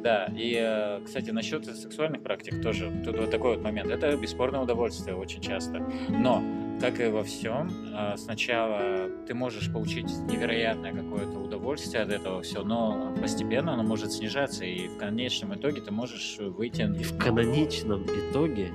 Да, 0.04 0.32
и, 0.38 0.56
э, 0.58 1.02
кстати, 1.04 1.32
насчет 1.32 1.66
сексуальных 1.66 2.24
практик 2.24 2.62
тоже, 2.62 2.92
тут 3.04 3.18
вот 3.18 3.32
такой 3.32 3.56
вот 3.56 3.64
момент. 3.64 3.90
Это 3.90 4.16
бесспорное 4.16 4.62
удовольствие 4.62 5.16
очень 5.16 5.42
часто. 5.42 5.86
Но, 6.08 6.42
как 6.80 7.02
и 7.02 7.08
во 7.08 7.24
всем, 7.24 7.70
э, 7.94 8.16
сначала 8.16 9.10
ты 9.28 9.34
можешь 9.34 9.70
получить 9.74 10.10
невероятное 10.30 10.94
какое-то 10.94 11.40
удовольствие 11.40 12.04
от 12.04 12.10
этого 12.10 12.42
все, 12.42 12.64
но 12.64 13.14
постепенно 13.20 13.74
оно 13.74 13.84
может 13.84 14.14
снижаться, 14.14 14.64
и 14.64 14.88
в 14.88 14.98
конечном 14.98 15.56
итоге 15.56 15.82
ты 15.82 15.92
можешь 15.92 16.38
выйти... 16.40 16.84
И 16.84 17.04
в 17.04 17.18
каноничном 17.18 18.04
итоге 18.04 18.72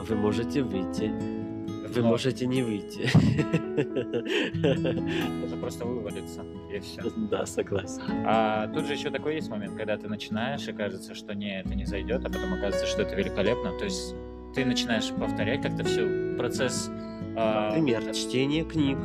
вы 0.00 0.14
можете 0.16 0.62
выйти. 0.62 1.10
Вы 1.88 2.02
Но 2.02 2.08
можете 2.08 2.46
не 2.46 2.62
выйти. 2.62 3.08
Это 3.76 5.56
просто 5.60 5.84
вывалится, 5.84 6.44
и 6.72 6.78
все. 6.80 7.02
Да, 7.30 7.46
согласен. 7.46 8.02
А 8.26 8.66
тут 8.68 8.86
же 8.86 8.94
еще 8.94 9.10
такой 9.10 9.36
есть 9.36 9.48
момент, 9.48 9.76
когда 9.76 9.96
ты 9.96 10.08
начинаешь, 10.08 10.66
и 10.68 10.72
кажется, 10.72 11.14
что 11.14 11.34
не, 11.34 11.60
это 11.60 11.74
не 11.74 11.84
зайдет, 11.84 12.24
а 12.24 12.28
потом 12.28 12.54
оказывается, 12.54 12.86
что 12.86 13.02
это 13.02 13.14
великолепно. 13.14 13.76
То 13.78 13.84
есть 13.84 14.14
ты 14.54 14.64
начинаешь 14.64 15.10
повторять 15.10 15.62
как-то 15.62 15.84
все, 15.84 16.36
процесс... 16.36 16.90
а, 17.36 17.68
Например, 17.68 18.14
чтение 18.14 18.64
книг. 18.64 18.98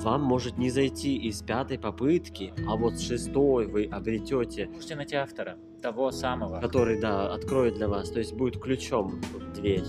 Вам 0.00 0.22
может 0.22 0.58
не 0.58 0.68
зайти 0.70 1.16
из 1.16 1.42
пятой 1.42 1.78
попытки, 1.78 2.52
а 2.66 2.74
вот 2.74 2.94
с 2.94 3.06
шестой 3.06 3.66
вы 3.66 3.84
обретете, 3.84 4.66
Можете 4.66 4.96
найти 4.96 5.14
автора, 5.14 5.56
того 5.82 6.10
самого. 6.10 6.60
который, 6.60 7.00
да, 7.00 7.34
откроет 7.34 7.74
для 7.74 7.88
вас, 7.88 8.10
то 8.10 8.18
есть 8.18 8.32
будет 8.34 8.58
ключом 8.60 9.20
дверь. 9.54 9.84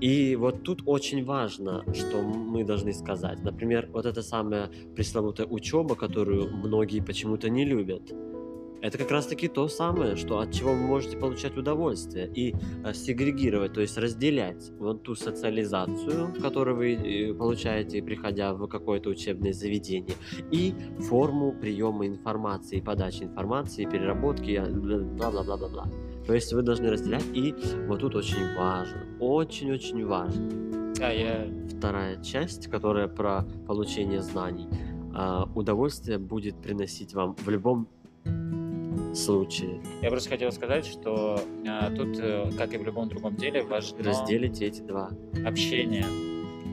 И 0.00 0.36
вот 0.36 0.62
тут 0.62 0.82
очень 0.86 1.24
важно, 1.24 1.84
что 1.94 2.22
мы 2.22 2.64
должны 2.64 2.92
сказать. 2.92 3.42
Например, 3.42 3.88
вот 3.92 4.06
эта 4.06 4.22
самая 4.22 4.70
пресловутая 4.94 5.46
учеба, 5.46 5.94
которую 5.94 6.50
многие 6.56 7.00
почему-то 7.00 7.48
не 7.48 7.64
любят. 7.64 8.12
Это 8.80 8.96
как 8.96 9.10
раз-таки 9.10 9.48
то 9.48 9.66
самое, 9.68 10.14
что 10.16 10.38
от 10.38 10.52
чего 10.52 10.70
вы 10.70 10.78
можете 10.78 11.16
получать 11.16 11.56
удовольствие 11.56 12.30
и 12.32 12.54
э, 12.84 12.94
сегрегировать, 12.94 13.72
то 13.72 13.80
есть 13.80 13.98
разделять 13.98 14.70
вот 14.78 15.02
ту 15.02 15.16
социализацию, 15.16 16.34
которую 16.40 16.76
вы 16.76 16.92
э, 16.94 17.34
получаете, 17.34 18.02
приходя 18.02 18.54
в 18.54 18.68
какое-то 18.68 19.10
учебное 19.10 19.52
заведение, 19.52 20.14
и 20.52 20.74
форму 21.08 21.52
приема 21.52 22.06
информации, 22.06 22.80
подачи 22.80 23.24
информации, 23.24 23.84
переработки, 23.84 24.52
э, 24.52 24.70
бла-бла-бла-бла-бла. 24.70 25.88
То 26.26 26.34
есть 26.34 26.52
вы 26.52 26.62
должны 26.62 26.90
разделять, 26.90 27.24
и 27.34 27.54
вот 27.88 28.00
тут 28.00 28.14
очень 28.14 28.54
важно, 28.56 29.06
очень-очень 29.18 30.06
важно. 30.06 30.68
Да, 30.94 31.10
я... 31.10 31.48
Вторая 31.78 32.22
часть, 32.22 32.66
которая 32.66 33.08
про 33.08 33.44
получение 33.66 34.20
знаний, 34.20 34.68
а, 35.14 35.48
удовольствие 35.54 36.18
будет 36.18 36.60
приносить 36.60 37.14
вам 37.14 37.34
в 37.36 37.48
любом 37.48 37.88
случае. 39.18 39.80
я 40.02 40.10
просто 40.10 40.30
хотел 40.30 40.52
сказать, 40.52 40.86
что 40.86 41.40
а, 41.66 41.90
тут, 41.90 42.18
э, 42.18 42.50
как 42.56 42.72
и 42.74 42.78
в 42.78 42.84
любом 42.84 43.08
другом 43.08 43.36
деле, 43.36 43.62
важно 43.62 44.02
Разделите 44.02 44.66
эти 44.66 44.80
два. 44.80 45.10
общение. 45.44 46.04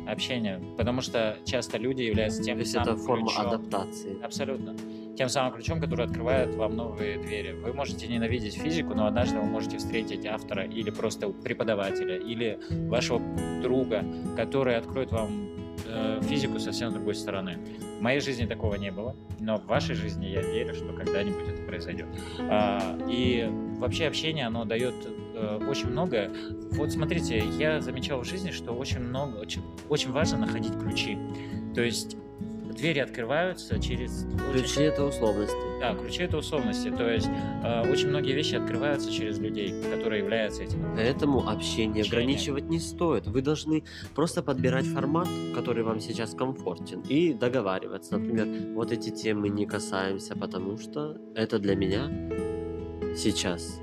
Общение. 0.08 0.62
Потому 0.78 1.02
что 1.02 1.38
часто 1.46 1.78
люди 1.78 2.04
являются 2.04 2.40
То 2.40 2.46
тем 2.46 2.60
есть 2.60 2.72
самым 2.72 2.96
это 2.96 2.98
форма 3.04 3.28
ключом. 3.28 3.48
адаптации. 3.48 4.24
Абсолютно. 4.24 4.76
Тем 5.18 5.30
самым 5.30 5.54
ключом, 5.54 5.80
который 5.82 6.06
открывает 6.06 6.54
вам 6.56 6.76
новые 6.76 7.18
двери. 7.18 7.54
Вы 7.54 7.74
можете 7.74 8.08
ненавидеть 8.08 8.56
физику, 8.56 8.94
но 8.94 9.08
однажды 9.08 9.40
вы 9.40 9.46
можете 9.46 9.78
встретить 9.78 10.26
автора 10.26 10.66
или 10.66 10.92
просто 10.92 11.30
преподавателя, 11.30 12.18
или 12.18 12.60
вашего 12.88 13.20
друга, 13.64 14.04
который 14.36 14.76
откроет 14.76 15.12
вам 15.12 15.65
э, 15.88 16.22
физику 16.24 16.60
совсем 16.60 16.92
с 16.92 16.94
другой 16.94 17.16
стороны. 17.16 17.58
В 17.98 18.02
моей 18.02 18.20
жизни 18.20 18.46
такого 18.46 18.76
не 18.76 18.92
было, 18.92 19.16
но 19.40 19.58
в 19.58 19.66
вашей 19.66 19.96
жизни 19.96 20.26
я 20.28 20.42
верю, 20.42 20.74
что 20.74 20.94
когда-нибудь 20.94 21.48
это 21.48 21.62
произойдет. 21.64 22.08
А, 22.40 22.98
и 23.10 23.50
вообще 23.78 24.08
общение, 24.08 24.46
оно 24.46 24.66
дает 24.66 24.96
э, 25.36 25.60
очень 25.68 25.88
многое. 25.88 26.32
Вот 26.72 26.92
смотрите, 26.92 27.44
я 27.58 27.82
замечал 27.82 28.22
в 28.22 28.26
жизни, 28.26 28.52
что 28.52 28.74
очень 28.74 29.00
много, 29.00 29.46
очень, 29.90 30.12
важно 30.12 30.40
находить 30.40 30.74
ключи. 30.80 31.18
То 31.74 31.82
есть 31.82 32.18
двери 32.76 33.00
открываются 33.00 33.80
через 33.80 34.26
очень 34.50 34.60
Ключи 34.64 34.82
это 34.82 35.06
условности. 35.06 35.56
да, 35.80 35.94
ключи 35.96 36.24
это 36.24 36.38
условности. 36.38 36.92
То 36.92 37.10
есть 37.10 37.28
э, 37.64 37.90
очень 37.92 38.10
многие 38.10 38.34
вещи 38.34 38.56
открываются 38.56 39.12
через 39.12 39.40
людей, 39.40 39.74
которые 39.94 40.22
являются 40.22 40.64
этим. 40.64 40.84
Поэтому 40.96 41.40
общение 41.50 42.02
Общение. 42.02 42.04
ограничивать 42.04 42.66
не 42.66 42.80
стоит. 42.80 43.28
Вы 43.28 43.42
должны 43.42 43.84
просто 44.14 44.44
подбирать 44.44 44.86
формат, 44.86 45.28
который 45.54 45.84
вам 45.84 46.00
сейчас 46.00 46.34
комфортен, 46.34 47.02
и 47.02 47.34
договариваться. 47.34 48.18
Например, 48.18 48.48
вот 48.74 48.92
эти 48.92 49.10
темы 49.10 49.50
не 49.50 49.66
касаемся, 49.66 50.36
потому 50.36 50.78
что 50.78 51.18
это 51.36 51.60
для 51.60 51.76
меня 51.76 52.10
сейчас 53.16 53.80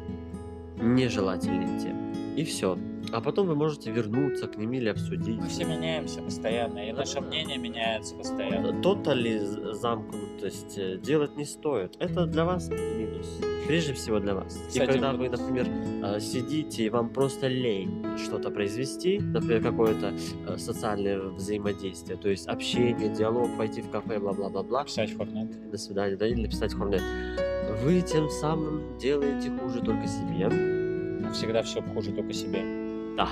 нежелательные 0.80 1.78
темы. 1.80 2.12
И 2.36 2.44
все. 2.44 2.76
А 3.12 3.20
потом 3.20 3.46
вы 3.46 3.54
можете 3.54 3.90
вернуться 3.90 4.46
к 4.46 4.56
ним 4.56 4.72
или 4.72 4.88
обсудить. 4.88 5.38
Мы 5.38 5.48
все 5.48 5.64
меняемся 5.64 6.22
постоянно, 6.22 6.88
и 6.88 6.92
наше 6.92 7.20
мнение 7.20 7.58
меняется 7.58 8.14
постоянно. 8.14 8.80
Тотали 8.80 9.38
замкнутость 9.38 10.78
э, 10.78 10.96
делать 10.96 11.36
не 11.36 11.44
стоит. 11.44 11.94
Это 11.98 12.26
для 12.26 12.44
вас 12.44 12.70
минус. 12.70 13.40
Прежде 13.66 13.92
всего 13.92 14.18
для 14.18 14.34
вас. 14.34 14.54
Кстати, 14.66 14.76
и 14.76 14.86
когда 14.86 15.12
вы, 15.12 15.28
например, 15.28 15.66
э, 16.04 16.20
сидите 16.20 16.84
и 16.84 16.90
вам 16.90 17.10
просто 17.10 17.48
лень 17.48 18.04
что-то 18.16 18.50
произвести, 18.50 19.18
например, 19.18 19.62
какое-то 19.62 20.14
э, 20.46 20.56
социальное 20.56 21.20
взаимодействие, 21.20 22.16
то 22.16 22.30
есть 22.30 22.48
общение, 22.48 23.10
диалог, 23.10 23.56
пойти 23.58 23.82
в 23.82 23.90
кафе, 23.90 24.18
бла-бла-бла-бла, 24.18 24.84
Писать 24.84 25.14
Хорнет. 25.16 25.70
до 25.70 25.76
свидания, 25.76 26.16
да, 26.16 26.26
или 26.26 26.42
написать 26.42 26.72
хорнет, 26.74 27.02
вы 27.82 28.00
тем 28.00 28.28
самым 28.30 28.98
делаете 28.98 29.50
хуже 29.50 29.80
только 29.80 30.06
себе. 30.06 30.48
Всегда 31.32 31.62
все 31.62 31.82
хуже 31.82 32.12
только 32.12 32.32
себе. 32.32 32.81
Да. 33.16 33.28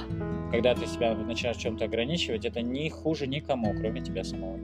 Когда 0.51 0.75
ты 0.75 0.87
себя 0.87 1.15
начинаешь 1.15 1.57
чем-то 1.57 1.85
ограничивать, 1.85 2.45
это 2.45 2.61
не 2.61 2.91
хуже 2.91 3.27
никому, 3.27 3.73
кроме 3.75 4.01
тебя 4.03 4.25
самого. 4.25 4.59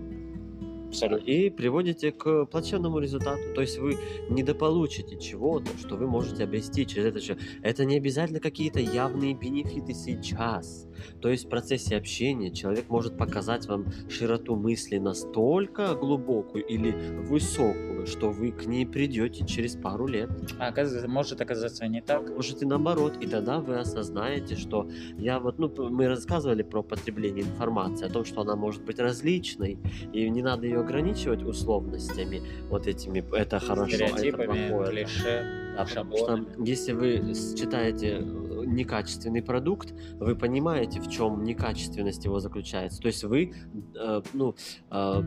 Абсолютно. 0.88 1.24
И 1.24 1.50
приводите 1.50 2.12
к 2.12 2.46
плачевному 2.46 2.98
результату. 2.98 3.40
То 3.54 3.60
есть 3.60 3.78
вы 3.78 3.98
недополучите 4.28 5.18
чего-то, 5.18 5.76
что 5.78 5.96
вы 5.96 6.06
можете 6.06 6.44
обрести 6.44 6.86
через 6.86 7.06
это 7.06 7.20
же. 7.20 7.38
Это 7.62 7.84
не 7.84 7.96
обязательно 7.96 8.40
какие-то 8.40 8.80
явные 8.80 9.34
бенефиты 9.34 9.94
сейчас. 9.94 10.86
То 11.20 11.28
есть 11.28 11.46
в 11.46 11.48
процессе 11.48 11.96
общения 11.96 12.50
человек 12.50 12.88
может 12.88 13.16
показать 13.18 13.66
вам 13.66 13.86
широту 14.08 14.56
мысли 14.56 14.98
настолько 14.98 15.94
глубокую 15.94 16.64
или 16.64 16.90
высокую, 17.26 18.06
что 18.06 18.30
вы 18.30 18.52
к 18.52 18.66
ней 18.66 18.86
придете 18.86 19.46
через 19.46 19.76
пару 19.76 20.06
лет. 20.06 20.30
А 20.58 20.68
оказывается, 20.68 21.08
может 21.08 21.40
оказаться 21.40 21.86
не 21.86 22.00
так. 22.00 22.30
Может 22.30 22.62
и 22.62 22.66
наоборот. 22.66 23.14
И 23.20 23.26
тогда 23.26 23.58
вы 23.58 23.78
осознаете, 23.78 24.56
что 24.56 24.88
я 25.18 25.40
вот, 25.40 25.58
ну, 25.58 25.70
мы 25.90 26.08
рассказывали 26.08 26.62
про 26.62 26.82
потребление 26.82 27.44
информации, 27.44 28.06
о 28.06 28.10
том, 28.10 28.24
что 28.24 28.40
она 28.42 28.56
может 28.56 28.84
быть 28.84 28.98
различной, 28.98 29.78
и 30.12 30.28
не 30.30 30.42
надо 30.42 30.66
ее 30.66 30.75
ограничивать 30.80 31.42
условностями, 31.42 32.42
вот 32.68 32.86
этими, 32.86 33.24
это 33.36 33.58
хорошо, 33.58 33.96
а 34.14 34.18
это 34.20 34.36
плохое. 34.44 34.90
клише. 34.90 35.44
Да, 35.76 35.84
потому 35.84 36.16
что 36.16 36.46
если 36.64 36.92
вы 36.92 37.34
с- 37.34 37.54
читаете 37.54 38.18
э, 38.20 38.64
некачественный 38.66 39.42
продукт, 39.42 39.92
вы 40.18 40.34
понимаете, 40.34 41.00
в 41.00 41.08
чем 41.10 41.44
некачественность 41.44 42.24
его 42.24 42.40
заключается. 42.40 43.00
То 43.02 43.08
есть 43.08 43.22
вы, 43.24 43.52
э, 43.94 44.22
ну, 44.32 44.54
э, 44.90 45.22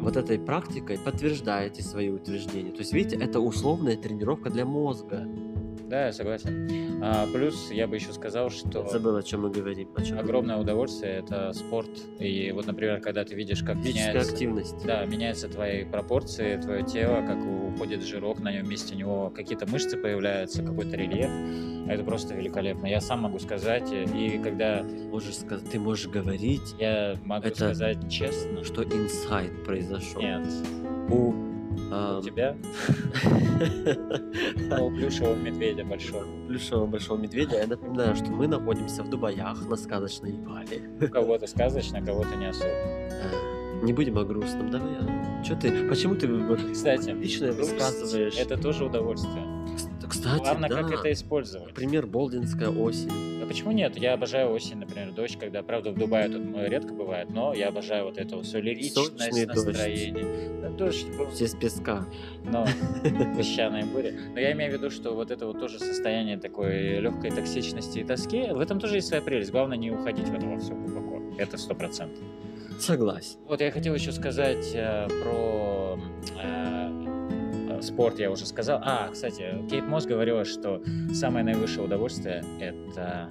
вот 0.00 0.16
этой 0.16 0.38
практикой 0.38 0.98
подтверждаете 0.98 1.82
свои 1.82 2.08
утверждения. 2.08 2.72
То 2.72 2.78
есть, 2.78 2.94
видите, 2.94 3.16
это 3.16 3.40
условная 3.40 3.96
тренировка 3.96 4.48
для 4.48 4.64
мозга. 4.64 5.26
Да, 5.90 6.06
я 6.06 6.12
согласен. 6.12 7.00
А, 7.02 7.26
плюс 7.32 7.70
я 7.72 7.88
бы 7.88 7.96
еще 7.96 8.12
сказал, 8.12 8.48
что 8.50 8.86
Забыл, 8.86 9.16
о 9.16 9.22
чем 9.24 9.42
мы 9.42 9.50
говорим. 9.50 9.88
О 9.96 10.02
чем 10.02 10.16
мы 10.18 10.22
огромное 10.22 10.56
удовольствие 10.56 11.14
это 11.14 11.52
спорт. 11.52 11.88
И 12.20 12.52
вот, 12.52 12.66
например, 12.66 13.00
когда 13.00 13.24
ты 13.24 13.34
видишь, 13.34 13.62
как. 13.64 13.76
Физическая 13.78 14.12
меняется, 14.12 14.32
активность. 14.32 14.86
да, 14.86 15.04
меняются 15.04 15.48
твои 15.48 15.84
пропорции, 15.84 16.60
твое 16.60 16.84
тело, 16.84 17.26
как 17.26 17.38
уходит 17.74 18.02
жирок, 18.02 18.38
на 18.38 18.52
нем 18.52 18.68
месте 18.68 18.94
него 18.94 19.30
какие-то 19.30 19.66
мышцы 19.68 19.96
появляются, 19.96 20.62
какой-то 20.62 20.96
рельеф. 20.96 21.30
Это 21.88 22.04
просто 22.04 22.34
великолепно. 22.34 22.86
Я 22.86 23.00
сам 23.00 23.22
могу 23.22 23.40
сказать, 23.40 23.90
и 23.92 24.38
когда 24.44 24.84
Можешь 25.10 25.38
сказать, 25.38 25.68
ты 25.70 25.80
можешь 25.80 26.06
говорить, 26.06 26.76
я 26.78 27.16
могу 27.24 27.48
Это- 27.48 27.56
сказать 27.56 28.08
честно, 28.08 28.62
что 28.62 28.84
инсайт 28.84 29.64
произошел. 29.64 30.22
нет, 30.22 30.46
У, 31.10 31.32
у 31.70 32.22
тебя, 32.22 32.56
у 34.80 34.90
плюшевого 34.90 35.34
медведя 35.36 35.84
большого. 35.84 36.24
плюшевого 36.48 36.86
большого 36.86 37.18
медведя. 37.18 37.56
Я 37.60 37.66
напоминаю, 37.66 38.16
что 38.16 38.26
мы 38.26 38.46
находимся 38.48 39.02
в 39.02 39.10
Дубаях 39.10 39.68
на 39.68 39.76
сказочной 39.76 40.32
Бали. 40.32 40.82
У 41.00 41.08
кого-то 41.08 41.46
сказочно, 41.46 41.98
а 41.98 42.02
кого-то 42.04 42.34
не 42.36 42.46
особо. 42.46 42.66
Э, 42.70 43.82
Не 43.82 43.92
будем 43.92 44.18
о 44.18 44.24
грустном, 44.24 44.70
давай. 44.70 44.90
Че 45.44 45.56
ты? 45.56 45.88
Почему 45.88 46.14
ты 46.14 46.28
Кстати, 46.72 47.10
личное 47.10 47.52
высказываешь? 47.52 48.36
это 48.36 48.56
тоже 48.56 48.84
удовольствие. 48.84 49.46
Кстати, 50.08 50.42
Главное, 50.42 50.68
да. 50.68 50.82
как 50.82 50.92
это 50.92 51.12
использовать. 51.12 51.68
Например, 51.68 52.06
Болдинская 52.06 52.68
осень. 52.68 53.10
Почему 53.50 53.72
нет? 53.72 53.96
Я 53.96 54.12
обожаю 54.12 54.52
осень, 54.52 54.76
например, 54.76 55.10
дождь, 55.10 55.36
когда, 55.36 55.64
правда, 55.64 55.90
в 55.90 55.96
Дубае 55.98 56.28
тут 56.28 56.42
редко 56.68 56.94
бывает, 56.94 57.30
но 57.30 57.52
я 57.52 57.68
обожаю 57.68 58.04
вот 58.04 58.16
эту 58.16 58.44
соляричность, 58.44 58.94
Солнечный 58.94 59.44
дождь. 59.44 59.66
настроение. 59.66 60.60
Да, 60.62 60.68
дождь 60.68 61.08
был, 61.18 61.26
Без 61.38 61.54
песка. 61.56 62.06
но 62.44 62.64
песчаные 63.36 63.84
бури. 63.86 64.14
Но 64.34 64.38
я 64.38 64.52
имею 64.52 64.70
в 64.70 64.74
виду, 64.74 64.88
что 64.90 65.14
вот 65.14 65.32
это 65.32 65.46
вот 65.48 65.58
тоже 65.58 65.80
состояние 65.80 66.38
такой 66.38 67.00
легкой 67.00 67.32
токсичности 67.32 67.98
и 67.98 68.04
тоски, 68.04 68.52
в 68.52 68.60
этом 68.60 68.78
тоже 68.78 68.96
есть 68.96 69.08
своя 69.08 69.20
прелесть. 69.20 69.50
Главное 69.50 69.76
не 69.76 69.90
уходить 69.90 70.28
в 70.28 70.34
это 70.34 70.58
все 70.60 70.72
глубоко. 70.72 71.20
Это 71.36 71.58
сто 71.58 71.74
процентов. 71.74 72.22
Согласен. 72.78 73.36
Вот 73.48 73.60
я 73.60 73.72
хотел 73.72 73.94
еще 73.96 74.12
сказать 74.12 74.70
э, 74.74 75.08
про 75.08 75.98
э, 76.40 76.89
спорт, 77.82 78.18
я 78.18 78.30
уже 78.30 78.46
сказал. 78.46 78.80
А, 78.84 79.08
кстати, 79.08 79.66
Кейт 79.68 79.86
Мосс 79.86 80.06
говорила, 80.06 80.44
что 80.44 80.82
самое 81.12 81.44
наивысшее 81.44 81.84
удовольствие— 81.84 82.44
это 82.60 83.30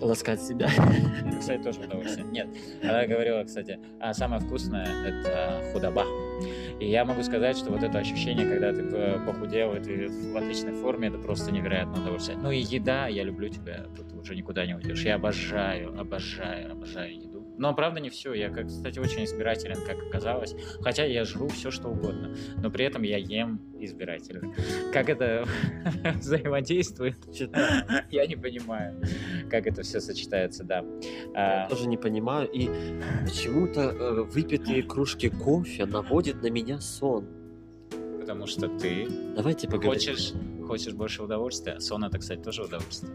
Ласкать 0.00 0.40
себя. 0.40 0.70
кстати, 1.38 1.62
тоже 1.62 1.80
удовольствие. 1.80 2.26
Нет, 2.26 2.48
она 2.82 3.06
говорила, 3.06 3.44
кстати, 3.44 3.78
а 4.00 4.14
самое 4.14 4.40
вкусное— 4.40 4.86
это 5.06 5.62
худоба. 5.72 6.04
И 6.80 6.88
я 6.88 7.04
могу 7.04 7.22
сказать, 7.22 7.58
что 7.58 7.70
вот 7.70 7.82
это 7.82 7.98
ощущение, 7.98 8.48
когда 8.48 8.72
ты 8.72 8.82
похудел, 9.26 9.74
и 9.74 9.80
ты 9.80 10.08
в 10.08 10.36
отличной 10.36 10.72
форме, 10.72 11.08
это 11.08 11.18
просто 11.18 11.52
невероятное 11.52 12.00
удовольствие. 12.00 12.38
Ну 12.38 12.50
и 12.50 12.60
еда, 12.60 13.08
я 13.08 13.24
люблю 13.24 13.50
тебя, 13.50 13.84
тут 13.94 14.14
уже 14.14 14.34
никуда 14.34 14.64
не 14.64 14.74
уйдешь. 14.74 15.04
Я 15.04 15.16
обожаю, 15.16 15.98
обожаю, 16.00 16.72
обожаю 16.72 17.14
еду. 17.14 17.29
Но, 17.58 17.74
правда, 17.74 18.00
не 18.00 18.08
все. 18.08 18.32
Я, 18.32 18.48
как, 18.50 18.68
кстати, 18.68 18.98
очень 18.98 19.24
избирателен, 19.24 19.76
как 19.86 19.98
оказалось. 20.02 20.54
Хотя 20.80 21.04
я 21.04 21.24
жру 21.24 21.48
все, 21.48 21.70
что 21.70 21.88
угодно. 21.88 22.34
Но 22.62 22.70
при 22.70 22.86
этом 22.86 23.02
я 23.02 23.18
ем 23.18 23.60
избирательно. 23.78 24.54
Как 24.92 25.08
это 25.10 25.46
взаимодействует, 26.20 27.16
я 28.10 28.26
не 28.26 28.36
понимаю, 28.36 29.00
как 29.50 29.66
это 29.66 29.82
все 29.82 30.00
сочетается, 30.00 30.64
да. 30.64 30.84
Я 31.34 31.64
А, 31.64 31.68
тоже 31.68 31.86
не 31.88 31.96
понимаю. 31.98 32.48
И 32.50 32.68
почему-то 33.26 33.80
э, 33.80 34.22
выпитые 34.22 34.82
кружки 34.82 35.28
кофе 35.28 35.84
наводят 35.86 36.42
на 36.42 36.48
меня 36.50 36.80
сон. 36.80 37.26
потому 38.20 38.46
что 38.46 38.68
ты 38.68 39.06
Давайте 39.36 39.66
поговорим. 39.68 39.92
хочешь, 39.92 40.32
хочешь 40.66 40.94
больше 40.94 41.22
удовольствия. 41.22 41.78
Сон 41.80 42.04
это, 42.04 42.18
кстати, 42.18 42.40
тоже 42.40 42.62
удовольствие. 42.64 43.12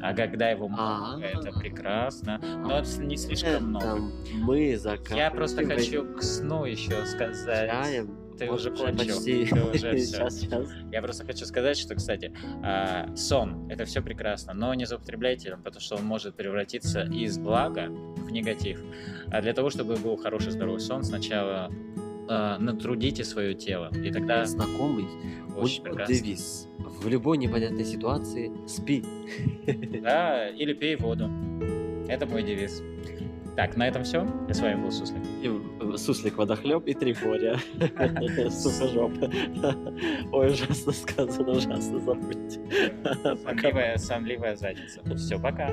А 0.00 0.14
когда 0.14 0.48
его 0.50 0.68
много, 0.68 1.16
А. 1.16 1.20
это 1.20 1.52
прекрасно. 1.58 2.38
Но 2.42 2.78
это 2.78 3.02
не 3.04 3.16
слишком 3.16 3.50
Это 3.50 3.60
много. 3.60 4.00
мы 4.34 4.76
заканчиваем. 4.76 5.18
Я 5.18 5.30
просто 5.30 5.64
хочу 5.66 6.04
к 6.14 6.22
сну 6.22 6.64
еще 6.64 7.04
сказать. 7.06 7.70
Чаем. 7.70 8.16
Ты 8.38 8.46
Вот 8.48 8.60
уже 8.60 8.70
кончил. 8.70 9.16
почти. 9.16 9.46
Ты 9.46 9.60
уже. 9.64 9.98
Сейчас, 9.98 10.38
сейчас. 10.40 10.68
Я 10.92 11.02
просто 11.02 11.24
хочу 11.24 11.44
сказать, 11.44 11.76
что, 11.76 11.96
кстати, 11.96 12.32
а, 12.62 13.12
сон 13.16 13.68
это 13.68 13.84
все 13.84 14.00
прекрасно, 14.00 14.54
но 14.54 14.72
не 14.74 14.84
злоупотребляйте 14.84 15.48
им, 15.50 15.62
потому 15.62 15.80
что 15.80 15.96
он 15.96 16.04
может 16.04 16.36
превратиться 16.36 17.02
из 17.02 17.36
блага 17.36 17.88
в 17.88 18.30
негатив. 18.30 18.80
А 19.32 19.42
для 19.42 19.52
того, 19.54 19.70
чтобы 19.70 19.96
был 19.96 20.16
хороший 20.16 20.52
здоровый 20.52 20.78
сон, 20.78 21.02
сначала 21.02 21.68
а, 22.28 22.58
натрудите 22.58 23.24
свое 23.24 23.54
тело, 23.54 23.90
и 23.94 24.10
тогда 24.10 24.44
Знакомый. 24.44 25.06
Очень 25.56 25.82
него 25.84 25.94
прекрасно. 25.94 26.14
девиз. 26.14 26.68
В 26.78 27.08
любой 27.08 27.38
непонятной 27.38 27.84
ситуации 27.84 28.52
спи. 28.66 29.04
Да, 30.02 30.48
или 30.48 30.72
пей 30.72 30.96
воду. 30.96 31.30
Это 32.08 32.26
мой 32.26 32.42
девиз. 32.42 32.82
Так, 33.56 33.76
на 33.76 33.88
этом 33.88 34.04
все. 34.04 34.24
Я 34.46 34.54
с 34.54 34.60
вами 34.60 34.80
был 34.80 34.92
Суслик. 34.92 35.20
И, 35.42 35.48
э, 35.48 35.96
Суслик 35.96 36.36
водохлеб 36.38 36.86
и 36.86 36.94
трифория. 36.94 37.58
Сухожоп. 38.50 39.12
Ой, 40.32 40.52
ужасно 40.52 40.92
сказано, 40.92 41.50
ужасно 41.50 41.98
забудьте. 41.98 42.60
Сонливая, 43.44 43.96
сонливая 43.96 44.54
задница. 44.54 45.02
Все, 45.16 45.40
пока. 45.40 45.72